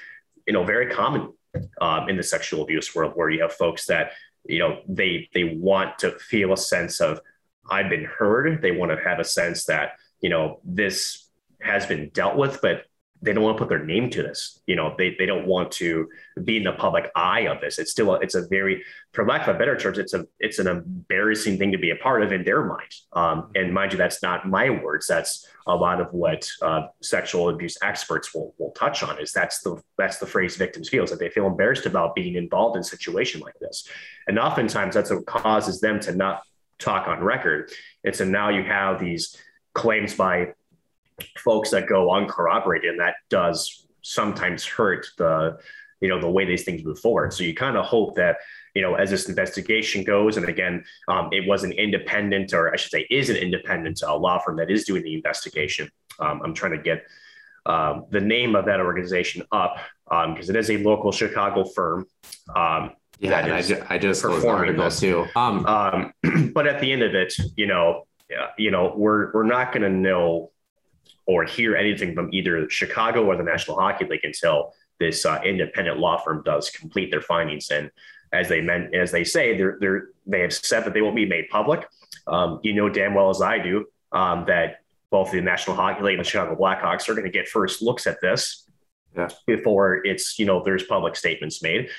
[0.47, 1.33] you know very common
[1.79, 4.11] um, in the sexual abuse world, where you have folks that
[4.45, 7.19] you know they they want to feel a sense of
[7.69, 8.61] I've been heard.
[8.61, 11.27] They want to have a sense that you know, this
[11.61, 12.83] has been dealt with, but
[13.21, 14.59] they don't want to put their name to this.
[14.65, 16.09] You know, they, they don't want to
[16.43, 17.77] be in the public eye of this.
[17.77, 20.59] It's still a, it's a very, for lack of a better terms, it's a it's
[20.59, 22.91] an embarrassing thing to be a part of in their mind.
[23.13, 25.05] Um, and mind you, that's not my words.
[25.07, 29.19] That's a lot of what uh, sexual abuse experts will will touch on.
[29.19, 32.35] Is that's the that's the phrase victims feel is that they feel embarrassed about being
[32.35, 33.87] involved in a situation like this,
[34.27, 36.41] and oftentimes that's what causes them to not
[36.79, 37.71] talk on record.
[38.03, 39.37] And so now you have these
[39.73, 40.53] claims by
[41.37, 45.57] folks that go uncorroborated, and that does sometimes hurt the
[45.99, 47.33] you know the way these things move forward.
[47.33, 48.37] So you kind of hope that
[48.73, 52.77] you know, as this investigation goes, and again, um, it was an independent, or I
[52.77, 55.89] should say, is an independent uh, law firm that is doing the investigation.
[56.19, 57.05] Um, I'm trying to get
[57.65, 62.05] um, the name of that organization up because um, it is a local Chicago firm.
[62.55, 65.27] Um, yeah, I, ju- I, just performing this too.
[65.35, 66.13] Um, um,
[66.53, 68.07] but at the end of it, you know,
[68.57, 70.51] you know, we're we're not going to know
[71.25, 75.99] or hear anything from either Chicago or the National Hockey League until this uh, independent
[75.99, 77.69] law firm does complete their findings.
[77.71, 77.91] And
[78.33, 81.25] as they meant, as they say, they're, they're they have said that they won't be
[81.25, 81.87] made public.
[82.27, 86.17] Um, you know damn well as I do um, that both the National Hockey League
[86.17, 88.67] and the Chicago Blackhawks are going to get first looks at this
[89.15, 89.29] yeah.
[89.45, 91.89] before it's you know there's public statements made.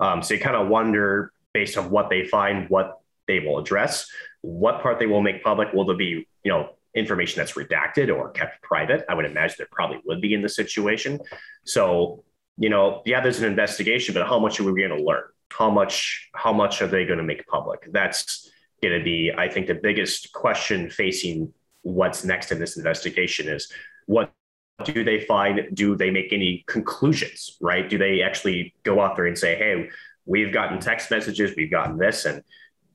[0.00, 4.10] Um, so you kind of wonder based on what they find, what they will address,
[4.40, 5.72] what part they will make public.
[5.72, 9.04] Will there be you know information that's redacted or kept private?
[9.08, 11.20] I would imagine there probably would be in the situation.
[11.64, 12.24] So
[12.58, 15.24] you know, yeah, there's an investigation, but how much are we going to learn?
[15.50, 17.88] How much how much are they going to make public?
[17.90, 18.50] That's
[18.82, 23.70] going to be, I think, the biggest question facing what's next in this investigation is
[24.06, 24.32] what
[24.84, 25.68] do they find?
[25.74, 27.88] Do they make any conclusions, right?
[27.88, 29.88] Do they actually go out there and say, hey,
[30.24, 32.42] we've gotten text messages, we've gotten this, and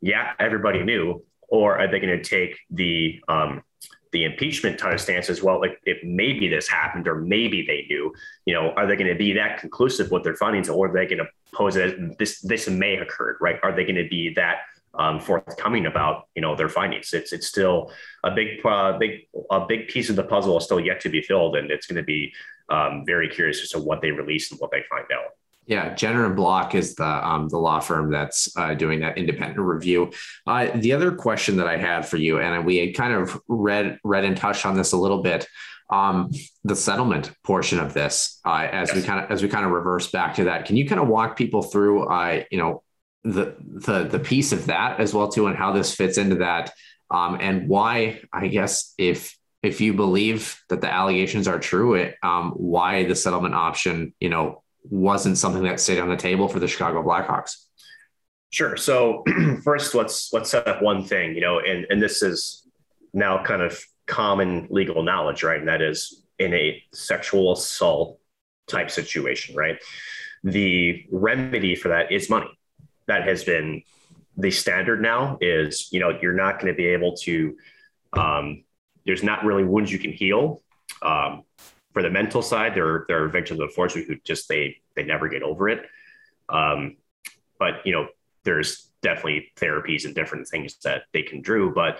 [0.01, 1.23] yeah, everybody knew?
[1.49, 3.63] Or are they going to take the um,
[4.11, 5.59] the impeachment of stance as well?
[5.59, 8.13] Like, if maybe this happened, or maybe they knew,
[8.45, 11.05] you know, are they going to be that conclusive with their findings, or are they
[11.05, 13.59] going to pose it this this may occurred, right?
[13.63, 14.57] Are they going to be that
[14.97, 17.13] um, forthcoming about you know their findings.
[17.13, 17.91] It's it's still
[18.23, 21.21] a big uh, big a big piece of the puzzle is still yet to be
[21.21, 22.33] filled, and it's going to be
[22.69, 25.36] um, very curious as to what they release and what they find out.
[25.67, 29.59] Yeah, Jenner and Block is the um, the law firm that's uh, doing that independent
[29.59, 30.11] review.
[30.47, 33.99] Uh, the other question that I had for you, and we had kind of read
[34.03, 35.45] read and touched on this a little bit,
[35.89, 36.31] um,
[36.63, 38.95] the settlement portion of this, uh, as yes.
[38.95, 40.65] we kind of as we kind of reverse back to that.
[40.65, 42.83] Can you kind of walk people through, uh, you know,
[43.25, 46.71] the the the piece of that as well too, and how this fits into that,
[47.11, 52.15] um, and why I guess if if you believe that the allegations are true, it,
[52.23, 56.59] um, why the settlement option, you know, wasn't something that stayed on the table for
[56.59, 57.65] the Chicago Blackhawks.
[58.49, 58.77] Sure.
[58.77, 59.23] So
[59.63, 62.65] first, let's let's set up one thing, you know, and and this is
[63.13, 65.59] now kind of common legal knowledge, right?
[65.59, 68.19] And that is in a sexual assault
[68.67, 69.77] type situation, right?
[70.43, 72.57] The remedy for that is money
[73.07, 73.81] that has been
[74.37, 77.57] the standard now is you know you're not going to be able to
[78.13, 78.63] um,
[79.05, 80.61] there's not really wounds you can heal
[81.01, 81.43] um,
[81.97, 85.41] for the mental side there there are victims unfortunately who just they they never get
[85.41, 85.83] over it.
[86.47, 86.97] Um,
[87.57, 88.07] but you know
[88.43, 91.71] there's definitely therapies and different things that they can do.
[91.73, 91.97] But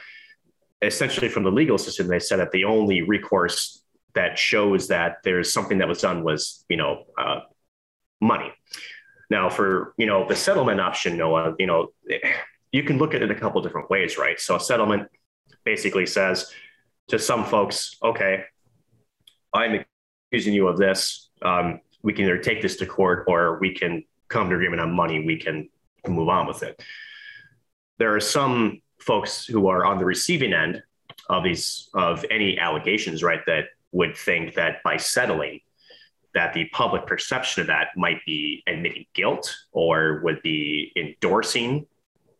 [0.84, 3.84] essentially from the legal system they said that the only recourse
[4.14, 7.40] that shows that there's something that was done was you know uh,
[8.22, 8.54] money.
[9.32, 11.88] Now, for you know the settlement option, Noah, you know
[12.72, 14.40] you can look at it a couple different ways, right?
[14.40, 15.10] So a settlement
[15.66, 16.54] basically says
[17.08, 18.44] to some folks, okay,
[19.58, 19.84] I'm
[20.32, 21.30] accusing you of this.
[21.42, 24.94] Um, we can either take this to court or we can come to agreement on
[24.94, 25.26] money.
[25.26, 25.70] We can
[26.08, 26.82] move on with it.
[27.98, 30.84] There are some folks who are on the receiving end
[31.30, 33.42] of these of any allegations, right?
[33.46, 35.62] That would think that by settling,
[36.34, 41.88] that the public perception of that might be admitting guilt or would be endorsing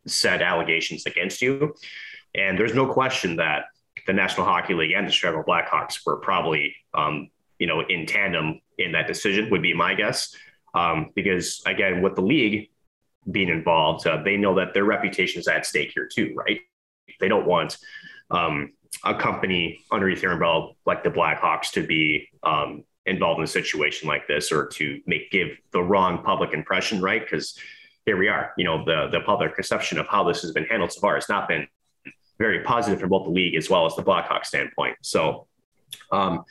[0.06, 1.74] said allegations against you.
[2.36, 3.66] And there's no question that
[4.08, 7.30] the National Hockey League and the Chicago Blackhawks were probably, um,
[7.60, 10.34] you know, in tandem in that decision, would be my guess.
[10.74, 12.70] Um, because again, with the league
[13.30, 16.62] being involved, uh, they know that their reputation is at stake here too, right?
[17.20, 17.78] They don't want
[18.32, 23.48] um, a company underneath their umbrella like the Blackhawks to be um, involved in a
[23.48, 27.22] situation like this or to make give the wrong public impression, right?
[27.22, 27.58] Because
[28.06, 30.94] here we are, you know, the the public perception of how this has been handled
[30.94, 31.68] so far has not been
[32.38, 34.98] very positive from both the league as well as the Blackhawks standpoint.
[35.02, 35.48] So
[36.12, 36.44] um,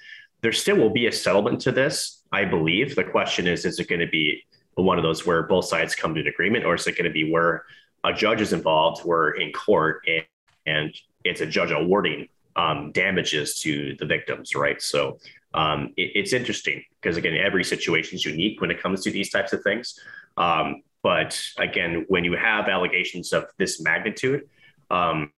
[0.42, 2.94] there still will be a settlement to this, I believe.
[2.94, 6.14] The question is, is it going to be one of those where both sides come
[6.14, 7.64] to an agreement, or is it going to be where
[8.04, 10.24] a judge is involved, we're in court, and,
[10.66, 14.80] and it's a judge awarding um, damages to the victims, right?
[14.80, 15.18] So
[15.54, 19.30] um, it, it's interesting because again, every situation is unique when it comes to these
[19.30, 19.98] types of things.
[20.36, 24.48] Um, but again, when you have allegations of this magnitude,
[24.90, 25.32] um,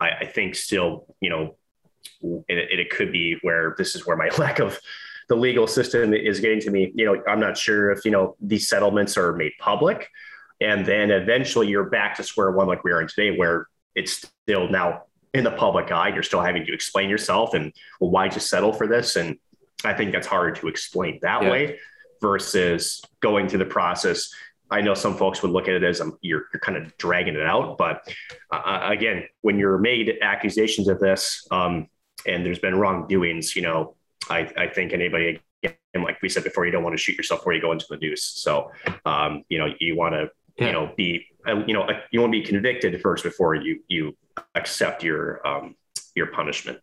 [0.00, 1.56] I, I, think still, you know,
[2.48, 4.78] it, it could be where this is where my lack of
[5.28, 6.92] the legal system is getting to me.
[6.94, 10.08] You know, I'm not sure if you know these settlements are made public,
[10.60, 14.26] and then eventually you're back to square one like we are in today, where it's
[14.44, 16.08] still now in the public eye.
[16.08, 19.16] You're still having to explain yourself and well, why just settle for this?
[19.16, 19.38] And
[19.84, 21.50] I think that's harder to explain that yeah.
[21.50, 21.78] way
[22.20, 24.30] versus going through the process,
[24.70, 27.34] I know some folks would look at it as um, you're, you're kind of dragging
[27.34, 28.08] it out, but
[28.52, 31.88] uh, uh, again, when you're made accusations of this um,
[32.26, 33.94] and there's been wrongdoings, you know,
[34.28, 37.40] I, I think anybody again, like we said before, you don't want to shoot yourself
[37.40, 38.24] before you go into the noose.
[38.24, 38.70] So,
[39.04, 40.66] um, you know, you want to, yeah.
[40.66, 44.16] you know, be, uh, you know, you want to be convicted first before you you
[44.54, 45.74] accept your um,
[46.14, 46.78] your punishment.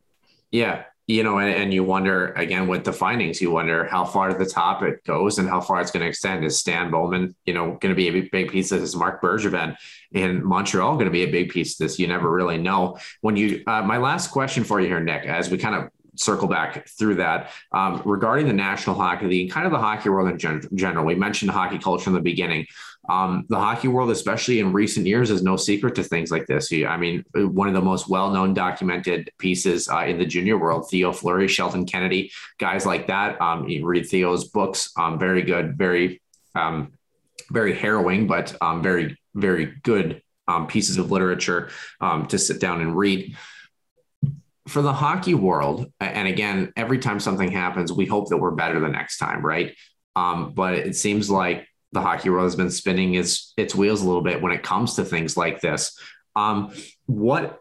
[0.52, 4.28] Yeah, you know, and, and you wonder again with the findings, you wonder how far
[4.28, 6.43] to the top it goes and how far it's going to extend.
[6.43, 8.93] Is Stan Bowman, you know, going to be a big piece of this?
[8.93, 9.78] Marc Bergevin
[10.12, 11.97] in Montreal going to be a big piece of this?
[11.97, 12.97] You never really know.
[13.22, 15.89] When you, uh, my last question for you here, Nick, as we kind of
[16.20, 20.30] circle back through that um, regarding the National Hockey League, kind of the hockey world
[20.30, 21.05] in gen- general.
[21.05, 22.66] We mentioned hockey culture in the beginning.
[23.10, 26.72] Um, the hockey world, especially in recent years, is no secret to things like this.
[26.72, 31.12] I mean, one of the most well-known documented pieces uh, in the junior world, Theo
[31.12, 33.39] Fleury, Sheldon Kennedy, guys like that.
[33.41, 36.22] Um, you read Theo's books, um, very good, very,
[36.55, 36.93] um,
[37.49, 41.70] very harrowing, but um, very, very good um, pieces of literature
[42.28, 43.36] to sit down and read
[44.68, 48.80] for the hockey world, and again, every time something happens, we hope that we're better
[48.80, 49.74] the next time, right?
[50.16, 54.06] Um, but it seems like the hockey world has been spinning its its wheels a
[54.06, 55.98] little bit when it comes to things like this.
[56.36, 56.74] Um,
[57.06, 57.60] what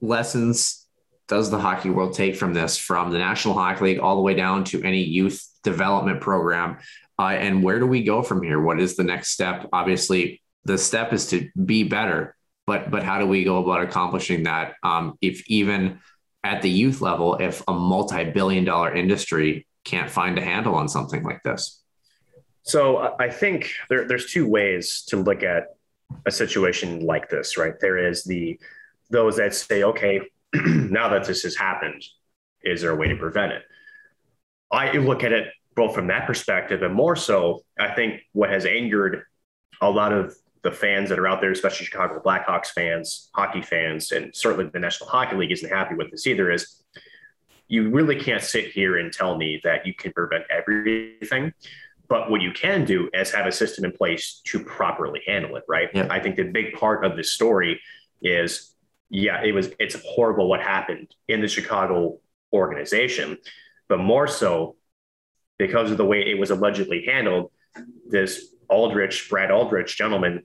[0.00, 0.86] lessons
[1.26, 4.34] does the hockey world take from this, from the National Hockey League all the way
[4.34, 6.78] down to any youth development program?
[7.18, 8.60] Uh, and where do we go from here?
[8.60, 9.68] What is the next step?
[9.72, 12.36] Obviously, the step is to be better,
[12.66, 14.74] but but how do we go about accomplishing that?
[14.82, 15.98] Um, if even
[16.44, 21.22] at the youth level if a multi-billion dollar industry can't find a handle on something
[21.22, 21.77] like this
[22.68, 25.74] so i think there, there's two ways to look at
[26.26, 28.58] a situation like this right there is the
[29.10, 30.20] those that say okay
[30.54, 32.02] now that this has happened
[32.62, 33.62] is there a way to prevent it
[34.70, 38.66] i look at it both from that perspective and more so i think what has
[38.66, 39.22] angered
[39.80, 44.12] a lot of the fans that are out there, especially Chicago Blackhawks fans, hockey fans,
[44.12, 46.82] and certainly the National Hockey League isn't happy with this either, is
[47.68, 51.52] you really can't sit here and tell me that you can prevent everything.
[52.08, 55.64] But what you can do is have a system in place to properly handle it,
[55.68, 55.88] right?
[55.92, 56.06] Yeah.
[56.10, 57.80] I think the big part of this story
[58.22, 58.74] is,
[59.10, 62.18] yeah, it was it's horrible what happened in the Chicago
[62.52, 63.36] organization,
[63.88, 64.76] but more so
[65.58, 67.50] because of the way it was allegedly handled,
[68.08, 70.42] this Aldrich, Brad Aldrich gentleman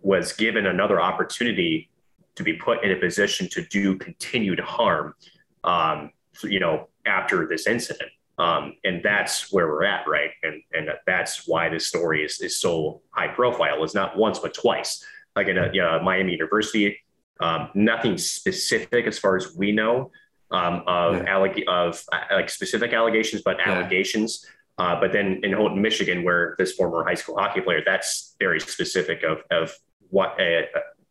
[0.00, 1.90] was given another opportunity
[2.36, 5.14] to be put in a position to do continued harm,
[5.64, 6.10] um,
[6.42, 8.10] you know, after this incident.
[8.38, 10.30] Um, and that's where we're at, right?
[10.42, 13.82] And and that's why this story is, is so high profile.
[13.82, 15.04] It's not once but twice.
[15.34, 16.98] Like in a, you know, Miami University,
[17.40, 20.10] um, nothing specific as far as we know
[20.50, 21.34] um, of yeah.
[21.34, 23.72] alleg- of uh, like specific allegations, but yeah.
[23.72, 24.46] allegations
[24.78, 28.60] uh, but then in Houghton, Michigan, where this former high school hockey player, that's very
[28.60, 29.74] specific of, of
[30.10, 30.66] what a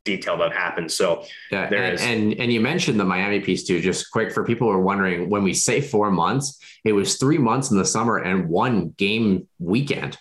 [0.06, 0.96] detail that happens.
[0.96, 3.82] So yeah, there and, is, and, and you mentioned the Miami piece too.
[3.82, 7.38] Just quick for people who are wondering, when we say four months, it was three
[7.38, 10.18] months in the summer and one game weekend.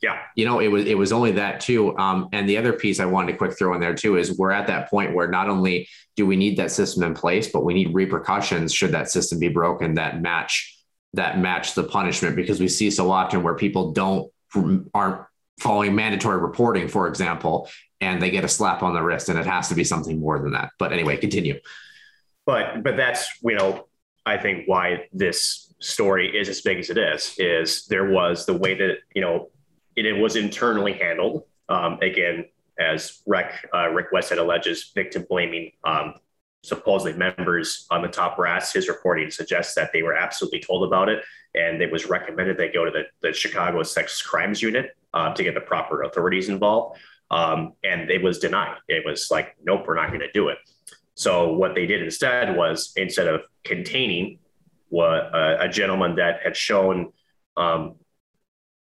[0.00, 1.96] Yeah, you know, it was it was only that too.
[1.96, 4.50] Um, and the other piece I wanted to quick throw in there too is we're
[4.50, 7.72] at that point where not only do we need that system in place, but we
[7.72, 10.76] need repercussions should that system be broken that match
[11.14, 14.30] that match the punishment because we see so often where people don't
[14.92, 15.22] aren't
[15.58, 17.68] following mandatory reporting, for example,
[18.00, 20.38] and they get a slap on the wrist, and it has to be something more
[20.38, 20.70] than that.
[20.78, 21.60] But anyway, continue.
[22.46, 23.86] But but that's you know
[24.26, 28.54] I think why this story is as big as it is is there was the
[28.54, 29.50] way that you know
[29.96, 31.44] it, it was internally handled.
[31.68, 32.46] Um, again,
[32.78, 36.14] as Rick uh, Rick Westhead alleges, victim blaming um,
[36.64, 41.08] supposedly members on the top brass, his reporting suggests that they were absolutely told about
[41.08, 41.22] it.
[41.54, 45.42] And it was recommended they go to the, the Chicago Sex Crimes Unit uh, to
[45.42, 46.98] get the proper authorities involved.
[47.30, 48.76] Um, and it was denied.
[48.88, 50.58] It was like, nope, we're not going to do it.
[51.14, 54.38] So what they did instead was instead of containing
[54.88, 57.12] what uh, a gentleman that had shown,
[57.56, 57.96] um,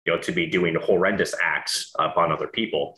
[0.05, 2.97] you know, to be doing horrendous acts upon other people,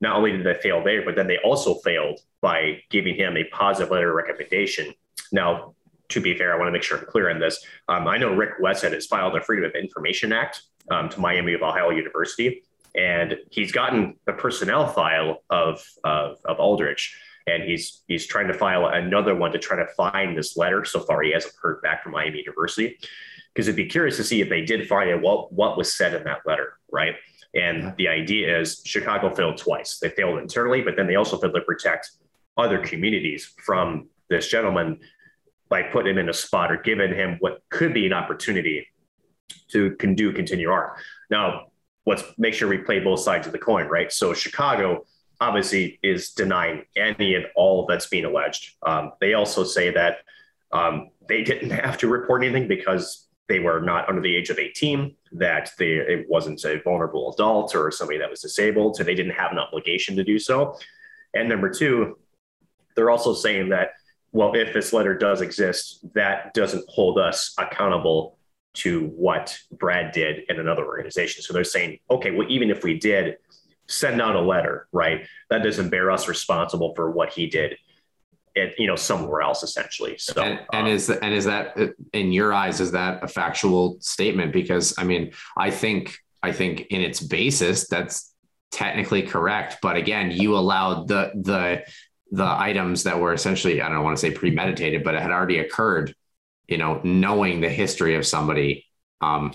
[0.00, 3.44] not only did they fail there, but then they also failed by giving him a
[3.44, 4.92] positive letter of recommendation.
[5.30, 5.74] Now,
[6.10, 7.64] to be fair, I want to make sure I'm clear on this.
[7.88, 11.54] Um, I know Rick Westhead has filed a Freedom of Information Act um, to Miami
[11.54, 12.62] of Ohio University,
[12.94, 17.16] and he's gotten the personnel file of, of, of Aldrich,
[17.46, 20.84] and he's he's trying to file another one to try to find this letter.
[20.84, 22.98] So far, he hasn't heard back from Miami University
[23.52, 26.14] because it'd be curious to see if they did find it, what what was said
[26.14, 27.14] in that letter, right?
[27.54, 29.98] And the idea is Chicago failed twice.
[29.98, 32.12] They failed internally, but then they also failed to protect
[32.56, 35.00] other communities from this gentleman
[35.68, 38.86] by putting him in a spot or giving him what could be an opportunity
[39.68, 40.98] to can do continue art.
[41.30, 41.68] Now,
[42.06, 44.12] let's make sure we play both sides of the coin, right?
[44.12, 45.06] So Chicago
[45.40, 48.74] obviously is denying any and all that's being alleged.
[48.86, 50.18] Um, they also say that
[50.72, 54.58] um, they didn't have to report anything because they were not under the age of
[54.58, 59.14] 18, that they, it wasn't a vulnerable adult or somebody that was disabled, so they
[59.14, 60.78] didn't have an obligation to do so.
[61.34, 62.18] And number two,
[62.94, 63.90] they're also saying that,
[64.32, 68.38] well, if this letter does exist, that doesn't hold us accountable
[68.74, 71.42] to what Brad did in another organization.
[71.42, 73.36] So they're saying, okay, well, even if we did
[73.88, 77.76] send out a letter, right, that doesn't bear us responsible for what he did
[78.56, 80.16] at, you know, somewhere else essentially.
[80.18, 81.76] So, and, and um, is and is that
[82.12, 84.52] in your eyes is that a factual statement?
[84.52, 88.34] Because I mean, I think I think in its basis that's
[88.70, 91.84] technically correct, but again, you allowed the the
[92.30, 95.58] the items that were essentially I don't want to say premeditated, but it had already
[95.58, 96.14] occurred.
[96.72, 98.86] You know, knowing the history of somebody.
[99.20, 99.52] Um,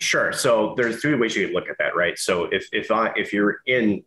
[0.00, 0.32] Sure.
[0.32, 2.18] So there's three ways you could look at that, right?
[2.18, 4.02] So if if I if you're in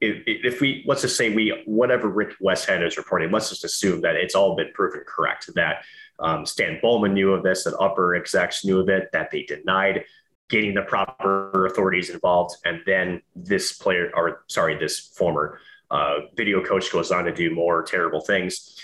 [0.00, 4.02] if, if we let's just say we whatever Rick Westhead is reporting, let's just assume
[4.02, 5.84] that it's all been proven correct that
[6.18, 10.04] um, Stan Bowman knew of this, that upper execs knew of it, that they denied
[10.50, 15.58] getting the proper authorities involved, and then this player or sorry, this former
[15.90, 18.78] uh, video coach goes on to do more terrible things.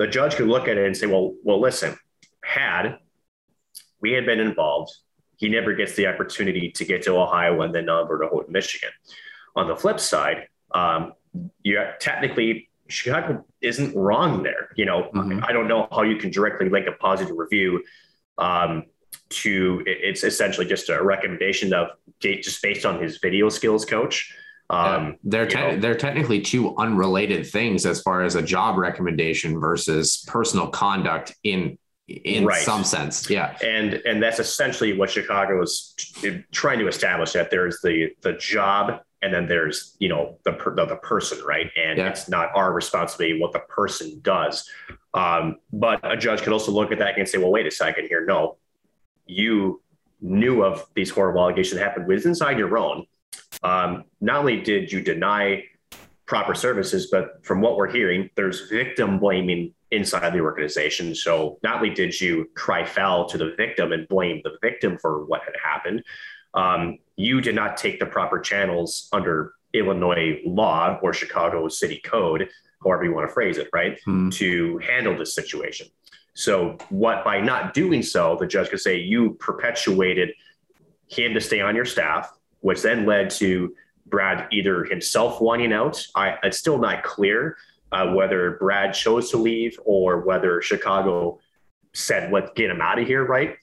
[0.00, 1.94] The judge could look at it and say, well, well, listen,
[2.42, 2.96] had
[4.00, 4.90] we had been involved,
[5.36, 8.88] he never gets the opportunity to get to Ohio and then over to Michigan.
[9.56, 11.12] On the flip side, um,
[11.62, 14.70] you technically Chicago isn't wrong there.
[14.74, 15.44] You know, mm-hmm.
[15.44, 17.84] I don't know how you can directly link a positive review
[18.38, 18.84] um,
[19.28, 21.88] to it's essentially just a recommendation of
[22.20, 24.34] just based on his video skills coach.
[24.70, 25.16] Um.
[25.24, 30.68] They're te- they're technically two unrelated things as far as a job recommendation versus personal
[30.68, 31.76] conduct in
[32.08, 32.62] in right.
[32.62, 33.28] some sense.
[33.28, 33.56] Yeah.
[33.62, 35.94] And and that's essentially what Chicago is
[36.52, 40.86] trying to establish that there's the the job and then there's you know the the,
[40.86, 42.08] the person right and yeah.
[42.08, 44.68] it's not our responsibility what the person does
[45.14, 48.06] um, but a judge could also look at that and say well wait a second
[48.06, 48.56] here no
[49.26, 49.82] you
[50.20, 53.06] knew of these horrible allegations that happened with inside your own
[53.62, 55.64] um, not only did you deny
[56.26, 61.76] proper services but from what we're hearing there's victim blaming inside the organization so not
[61.76, 65.54] only did you cry foul to the victim and blame the victim for what had
[65.62, 66.02] happened
[66.54, 72.48] um, you did not take the proper channels under Illinois law or Chicago city code,
[72.82, 74.30] however you want to phrase it, right, hmm.
[74.30, 75.86] to handle this situation.
[76.34, 80.30] So, what by not doing so, the judge could say you perpetuated
[81.08, 83.74] him to stay on your staff, which then led to
[84.06, 86.04] Brad either himself wanting out.
[86.14, 87.56] I, it's still not clear
[87.92, 91.40] uh, whether Brad chose to leave or whether Chicago
[91.92, 93.56] said, "Let's get him out of here," right?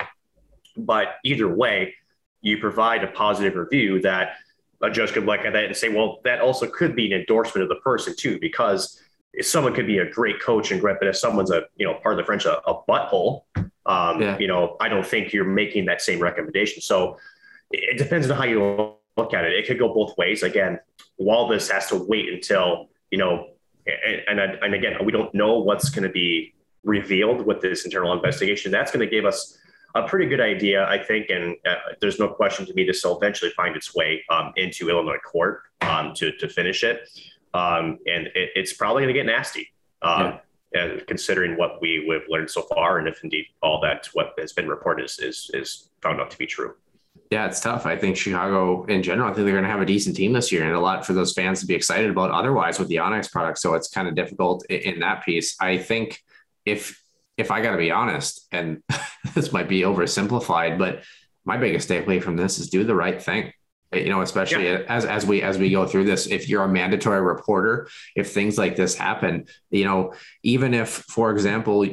[0.76, 1.96] But either way,
[2.42, 4.36] you provide a positive review that
[4.82, 7.64] a judge could look at that and say, well, that also could be an endorsement
[7.64, 9.02] of the person too, because
[9.42, 12.14] someone could be a great coach and great, but if someone's a, you know, part
[12.14, 13.44] of the French, a, a butthole,
[13.86, 14.38] um, yeah.
[14.38, 16.82] you know, I don't think you're making that same recommendation.
[16.82, 17.18] So
[17.72, 19.54] it depends on how you look at it.
[19.54, 20.44] It could go both ways.
[20.44, 20.80] Again,
[21.18, 23.48] while this has to wait until, you know,
[23.86, 26.54] and, and, and again, we don't know what's going to be
[26.84, 28.72] revealed with this internal investigation.
[28.72, 29.58] That's going to give us
[29.96, 33.18] a pretty good idea, I think, and uh, there's no question to me this will
[33.18, 37.10] eventually find its way um, into Illinois court um, to to finish it,
[37.54, 39.72] um, and it, it's probably going to get nasty.
[40.02, 40.40] Um,
[40.76, 41.00] yeah.
[41.08, 44.68] considering what we have learned so far, and if indeed all that what has been
[44.68, 46.76] reported is, is is found out to be true.
[47.32, 47.86] Yeah, it's tough.
[47.86, 50.52] I think Chicago in general, I think they're going to have a decent team this
[50.52, 53.28] year and a lot for those fans to be excited about otherwise with the Onyx
[53.28, 53.60] product.
[53.60, 55.56] So it's kind of difficult in, in that piece.
[55.60, 56.22] I think
[56.66, 57.02] if
[57.36, 58.82] if I got to be honest, and
[59.36, 61.04] this might be oversimplified, but
[61.46, 63.52] my biggest takeaway from this is do the right thing.
[63.94, 64.84] You know, especially yeah.
[64.88, 68.58] as as we as we go through this, if you're a mandatory reporter, if things
[68.58, 70.14] like this happen, you know,
[70.44, 71.86] even if, for example,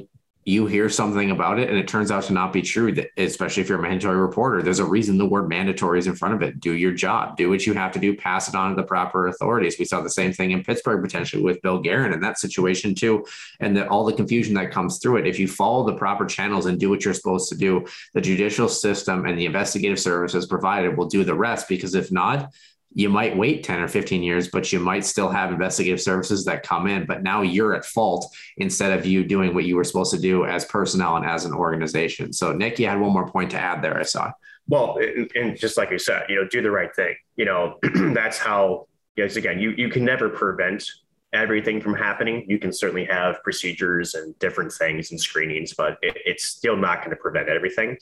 [0.44, 3.62] you hear something about it and it turns out to not be true that especially
[3.62, 6.42] if you're a mandatory reporter there's a reason the word mandatory is in front of
[6.42, 6.60] it.
[6.60, 7.36] Do your job.
[7.36, 8.14] Do what you have to do.
[8.14, 9.76] Pass it on to the proper authorities.
[9.78, 13.24] We saw the same thing in pittsburgh potentially with bill guerin in that situation too
[13.60, 15.26] and the, all the confusion that comes through it.
[15.26, 18.68] If you follow the proper channels and do what you're supposed to do the judicial
[18.68, 22.52] system and the investigative services provided will do the rest because if not
[22.94, 26.62] you might wait 10 or 15 years, but you might still have investigative services that
[26.62, 27.06] come in.
[27.06, 30.46] But now you're at fault instead of you doing what you were supposed to do
[30.46, 32.32] as personnel and as an organization.
[32.32, 34.30] So, Nick, you had one more point to add there, I saw.
[34.68, 34.98] Well,
[35.34, 37.14] and just like you said, you know, do the right thing.
[37.36, 37.78] You know,
[38.14, 40.88] that's how, yes, again, you, you can never prevent
[41.32, 42.46] everything from happening.
[42.48, 46.98] You can certainly have procedures and different things and screenings, but it, it's still not
[46.98, 47.98] going to prevent everything.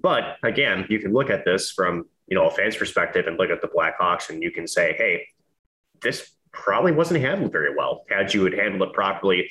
[0.00, 3.50] But again, you can look at this from you know, a fan's perspective and look
[3.50, 5.26] at the Blackhawks and you can say, hey,
[6.02, 8.04] this probably wasn't handled very well.
[8.08, 9.50] Had you had handled it properly,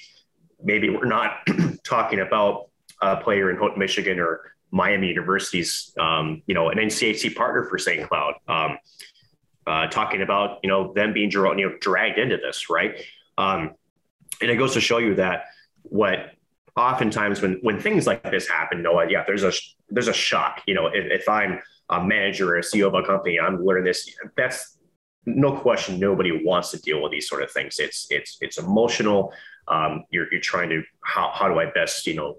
[0.64, 1.38] maybe we're not
[1.84, 2.70] talking about
[3.02, 7.78] a player in Houghton, Michigan or Miami University's, um, you know, an NCHC partner for
[7.78, 8.08] St.
[8.08, 8.34] Cloud.
[8.48, 8.78] Um,
[9.66, 13.02] uh, talking about, you know, them being you know, dragged into this, right?
[13.38, 13.74] Um,
[14.42, 15.46] and it goes to show you that
[15.84, 16.32] what
[16.78, 19.52] oftentimes when when things like this happen, Noah, yeah, there's a
[19.90, 20.62] there's a shock.
[20.68, 21.60] You know, if, if I'm
[21.90, 24.10] a manager or a CEO of a company, I'm learning this.
[24.36, 24.78] That's
[25.26, 26.00] no question.
[26.00, 27.80] Nobody wants to deal with these sort of things.
[27.80, 29.34] It's it's it's emotional.
[29.68, 32.38] Um, you're you're trying to how how do I best you know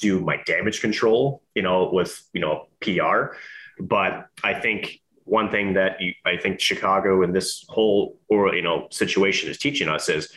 [0.00, 3.36] do my damage control you know with you know PR,
[3.80, 8.62] but I think one thing that you, I think Chicago and this whole or you
[8.62, 10.32] know situation is teaching us is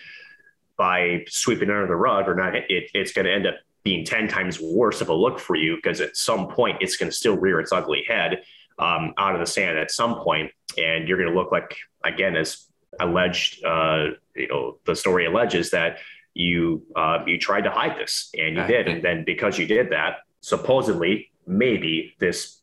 [0.78, 4.28] by sweeping under the rug or not, it, it's going to end up being 10
[4.28, 7.38] times worse of a look for you because at some point it's going to still
[7.38, 8.42] rear its ugly head
[8.80, 12.36] um, out of the sand at some point, and you're going to look like again
[12.36, 12.66] as
[13.00, 13.64] alleged.
[13.64, 16.00] Uh, you know, the story alleges that
[16.34, 19.92] you uh, you tried to hide this, and you did, and then because you did
[19.92, 22.62] that, supposedly maybe this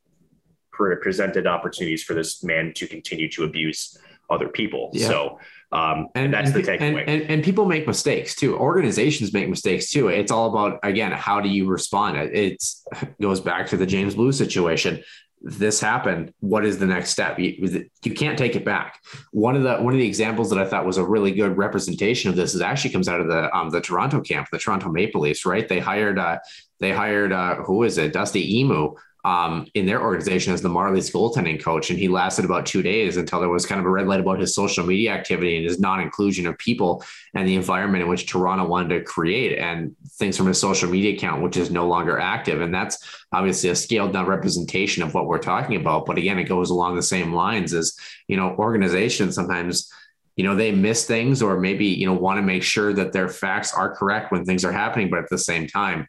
[0.73, 3.97] presented opportunities for this man to continue to abuse
[4.29, 4.91] other people.
[4.93, 5.07] Yeah.
[5.07, 5.39] So
[5.73, 6.81] um, and that's and, the takeaway.
[6.83, 8.59] And, and, and, people make mistakes too.
[8.59, 10.09] Organizations make mistakes too.
[10.09, 12.19] It's all about again, how do you respond?
[12.19, 15.03] It's it goes back to the James Blue situation.
[15.41, 16.35] This happened.
[16.41, 17.39] What is the next step?
[17.39, 19.01] You, you can't take it back.
[19.33, 22.29] One of the one of the examples that I thought was a really good representation
[22.29, 25.23] of this is actually comes out of the um, the Toronto camp, the Toronto Maple
[25.23, 25.47] Leafs.
[25.47, 25.67] Right?
[25.67, 26.39] They hired uh,
[26.81, 28.13] they hired uh, who is it?
[28.13, 28.95] Dusty Imoo
[29.25, 31.91] um, in their organization as the Marlies goaltending coach.
[31.91, 34.41] And he lasted about two days until there was kind of a red light about
[34.41, 37.05] his social media activity and his non inclusion of people
[37.35, 41.15] and the environment in which Toronto wanted to create and things from his social media
[41.15, 42.61] account, which is no longer active.
[42.61, 46.07] And that's obviously a scaled down representation of what we're talking about.
[46.07, 47.97] But again, it goes along the same lines as,
[48.27, 49.91] you know, organizations sometimes
[50.37, 53.29] you know they miss things or maybe you know want to make sure that their
[53.29, 56.07] facts are correct when things are happening but at the same time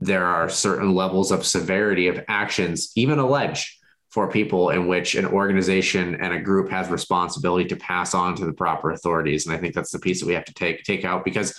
[0.00, 3.72] there are certain levels of severity of actions, even alleged,
[4.10, 8.46] for people in which an organization and a group has responsibility to pass on to
[8.46, 9.46] the proper authorities.
[9.46, 11.58] And I think that's the piece that we have to take take out because,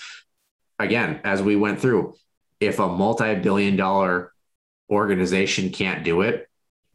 [0.80, 2.16] again, as we went through,
[2.60, 4.34] if a multi-billion dollar
[4.90, 6.48] organization can't do it,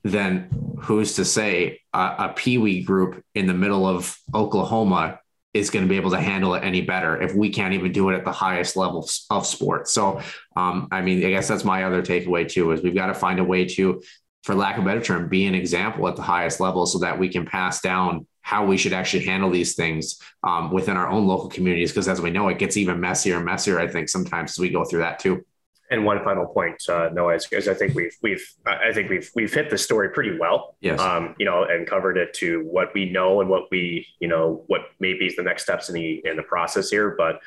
[0.02, 0.48] then
[0.80, 5.20] who's to say a, a peewee group in the middle of Oklahoma
[5.54, 8.08] is going to be able to handle it any better if we can't even do
[8.08, 9.92] it at the highest levels of sports.
[9.92, 10.20] So,
[10.56, 13.38] um, I mean, I guess that's my other takeaway too, is we've got to find
[13.38, 14.02] a way to,
[14.44, 17.18] for lack of a better term, be an example at the highest level so that
[17.18, 21.26] we can pass down how we should actually handle these things um, within our own
[21.26, 21.92] local communities.
[21.92, 24.70] Because as we know, it gets even messier and messier, I think, sometimes as we
[24.70, 25.44] go through that too.
[25.92, 29.52] And one final point, uh, Noah, is, I think we've we've I think we've we've
[29.52, 30.74] hit the story pretty well.
[30.80, 30.98] Yes.
[30.98, 34.64] Um, you know, and covered it to what we know and what we you know
[34.68, 37.14] what maybe is the next steps in the in the process here.
[37.18, 37.40] But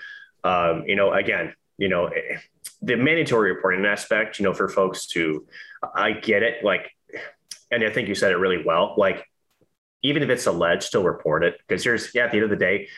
[0.47, 2.37] um, you know, again, you know, eh,
[2.83, 5.47] the mandatory reporting aspect, you know, for folks to,
[5.95, 6.91] I get it, like,
[7.71, 8.93] and I think you said it really well.
[8.95, 9.25] Like,
[10.03, 12.63] even if it's alleged, still report it because here's yeah, at the end of the
[12.63, 12.89] day,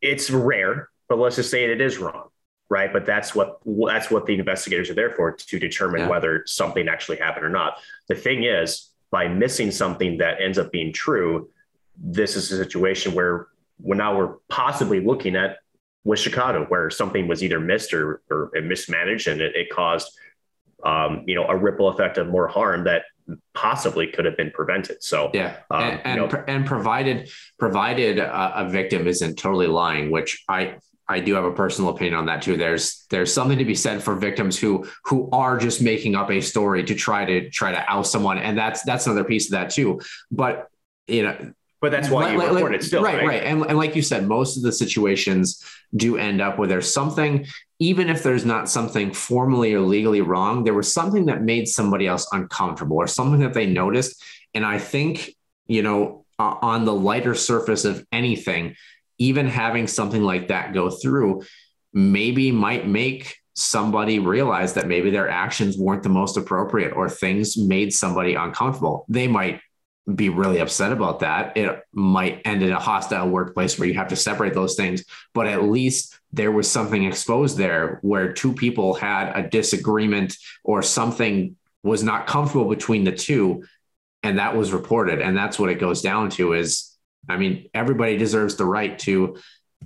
[0.00, 2.30] it's rare, but let's just say it is wrong
[2.68, 2.92] right?
[2.92, 6.08] But that's what that's what the investigators are there for to determine yeah.
[6.08, 7.78] whether something actually happened or not.
[8.08, 11.50] The thing is, by missing something that ends up being true,
[11.96, 13.48] this is a situation where
[13.78, 15.58] well, now we're possibly looking at
[16.04, 20.16] with Chicago, where something was either missed or, or mismanaged, and it, it caused
[20.84, 23.02] um, you know a ripple effect of more harm that
[23.54, 25.02] possibly could have been prevented.
[25.02, 29.66] So yeah, um, and and, you know, and, provided provided a, a, victim isn't totally
[29.66, 30.76] lying, which I
[31.08, 32.56] I do have a personal opinion on that too.
[32.56, 36.40] There's there's something to be said for victims who who are just making up a
[36.40, 39.70] story to try to try to oust someone, and that's that's another piece of that
[39.70, 40.00] too.
[40.30, 40.68] But
[41.06, 43.16] you know, but that's why you like, report it still, right?
[43.18, 43.42] Right, right.
[43.44, 45.64] And, and like you said, most of the situations
[45.94, 47.46] do end up where there's something,
[47.78, 52.08] even if there's not something formally or legally wrong, there was something that made somebody
[52.08, 54.20] else uncomfortable or something that they noticed.
[54.54, 58.76] And I think you know, uh, on the lighter surface of anything
[59.18, 61.42] even having something like that go through
[61.92, 67.56] maybe might make somebody realize that maybe their actions weren't the most appropriate or things
[67.56, 69.06] made somebody uncomfortable.
[69.08, 69.60] They might
[70.14, 71.56] be really upset about that.
[71.56, 75.46] It might end in a hostile workplace where you have to separate those things, but
[75.46, 81.56] at least there was something exposed there where two people had a disagreement or something
[81.82, 83.64] was not comfortable between the two
[84.22, 86.95] and that was reported and that's what it goes down to is
[87.28, 89.36] I mean, everybody deserves the right to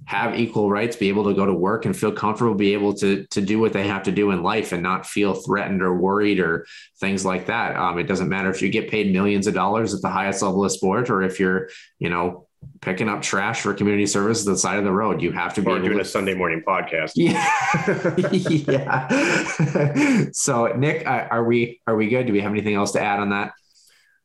[0.06, 3.26] have equal rights, be able to go to work and feel comfortable, be able to
[3.26, 6.40] to do what they have to do in life and not feel threatened or worried
[6.40, 6.66] or
[7.00, 7.76] things like that.
[7.76, 10.64] Um, it doesn't matter if you get paid millions of dollars at the highest level
[10.64, 11.68] of sport or if you're,
[11.98, 12.46] you know,
[12.80, 15.20] picking up trash for community service at the side of the road.
[15.22, 17.12] You have to be doing to- a Sunday morning podcast.
[17.14, 17.46] Yeah,
[18.72, 20.30] yeah.
[20.32, 22.26] so, Nick, are we are we good?
[22.26, 23.52] Do we have anything else to add on that?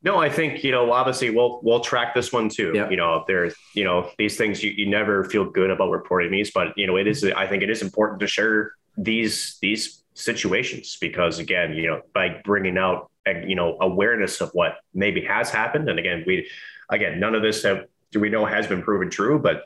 [0.05, 0.91] No, I think you know.
[0.91, 2.71] Obviously, we'll we'll track this one too.
[2.75, 2.91] Yep.
[2.91, 6.51] You know, there's you know these things you, you never feel good about reporting these,
[6.51, 7.23] but you know it is.
[7.23, 12.39] I think it is important to share these these situations because again, you know, by
[12.45, 13.09] bringing out
[13.47, 16.47] you know awareness of what maybe has happened, and again, we
[16.89, 19.63] again none of this have do we know has been proven true, but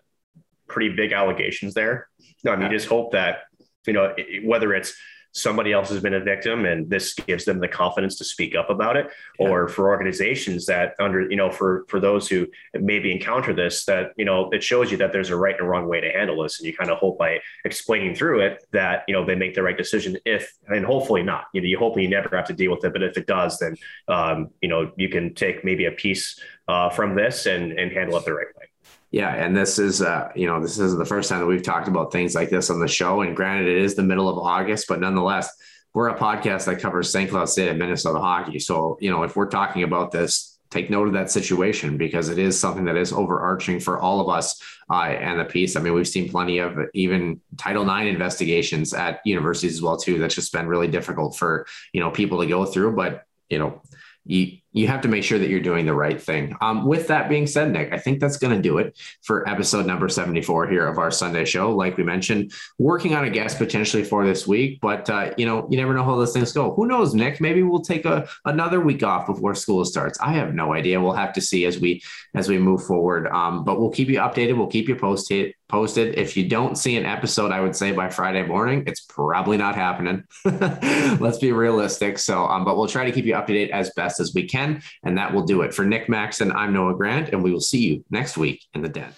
[0.67, 2.07] pretty big allegations there.
[2.45, 2.77] No, I mean, Yeah.
[2.77, 3.43] just hope that
[3.85, 4.95] you know whether it's
[5.31, 8.69] somebody else has been a victim and this gives them the confidence to speak up
[8.69, 9.09] about it.
[9.37, 14.11] Or for organizations that under you know for for those who maybe encounter this that
[14.17, 16.43] you know it shows you that there's a right and a wrong way to handle
[16.43, 16.59] this.
[16.59, 19.63] And you kind of hope by explaining through it that you know they make the
[19.63, 21.45] right decision if and hopefully not.
[21.53, 23.59] You know you hope you never have to deal with it but if it does
[23.59, 23.75] then
[24.07, 28.17] um, you know you can take maybe a piece uh, from this and and handle
[28.17, 28.68] it the right way
[29.11, 31.87] Yeah, and this is uh, you know, this is the first time that we've talked
[31.87, 33.21] about things like this on the show.
[33.21, 35.49] And granted, it is the middle of August, but nonetheless,
[35.93, 37.29] we're a podcast that covers St.
[37.29, 38.59] Cloud State and Minnesota hockey.
[38.59, 42.37] So, you know, if we're talking about this, take note of that situation because it
[42.37, 44.61] is something that is overarching for all of us
[44.91, 45.75] uh, and the piece.
[45.75, 50.19] I mean, we've seen plenty of even Title IX investigations at universities as well too.
[50.19, 52.95] That's just been really difficult for you know people to go through.
[52.95, 53.81] But you know,
[54.25, 56.55] you you have to make sure that you're doing the right thing.
[56.61, 59.85] Um, with that being said, Nick, I think that's going to do it for episode
[59.85, 61.75] number 74 here of our Sunday show.
[61.75, 65.67] Like we mentioned, working on a guest potentially for this week, but uh, you know,
[65.71, 66.73] you never know how those things go.
[66.73, 67.41] Who knows, Nick?
[67.41, 70.19] Maybe we'll take a another week off before school starts.
[70.19, 71.01] I have no idea.
[71.01, 72.01] We'll have to see as we
[72.35, 73.27] as we move forward.
[73.27, 74.57] Um, but we'll keep you updated.
[74.57, 75.53] We'll keep you posted.
[75.67, 76.17] Posted.
[76.17, 79.75] If you don't see an episode, I would say by Friday morning, it's probably not
[79.75, 80.23] happening.
[80.45, 82.17] Let's be realistic.
[82.17, 84.47] So, um, but we'll try to keep you up to date as best as we
[84.47, 84.68] can,
[85.03, 86.51] and that will do it for Nick Maxon.
[86.51, 89.13] I'm Noah Grant, and we will see you next week in the den.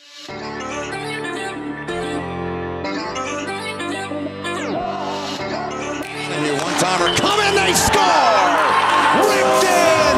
[6.31, 8.01] And your one timer come in, they score!
[9.29, 10.15] Ripped in!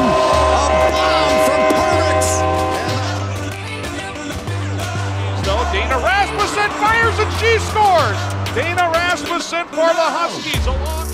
[0.70, 2.22] A bomb from Pervix!
[5.44, 8.18] So Dana Rasmussen fires and she scores.
[8.54, 11.13] Dana Rasmussen for the Huskies alongside.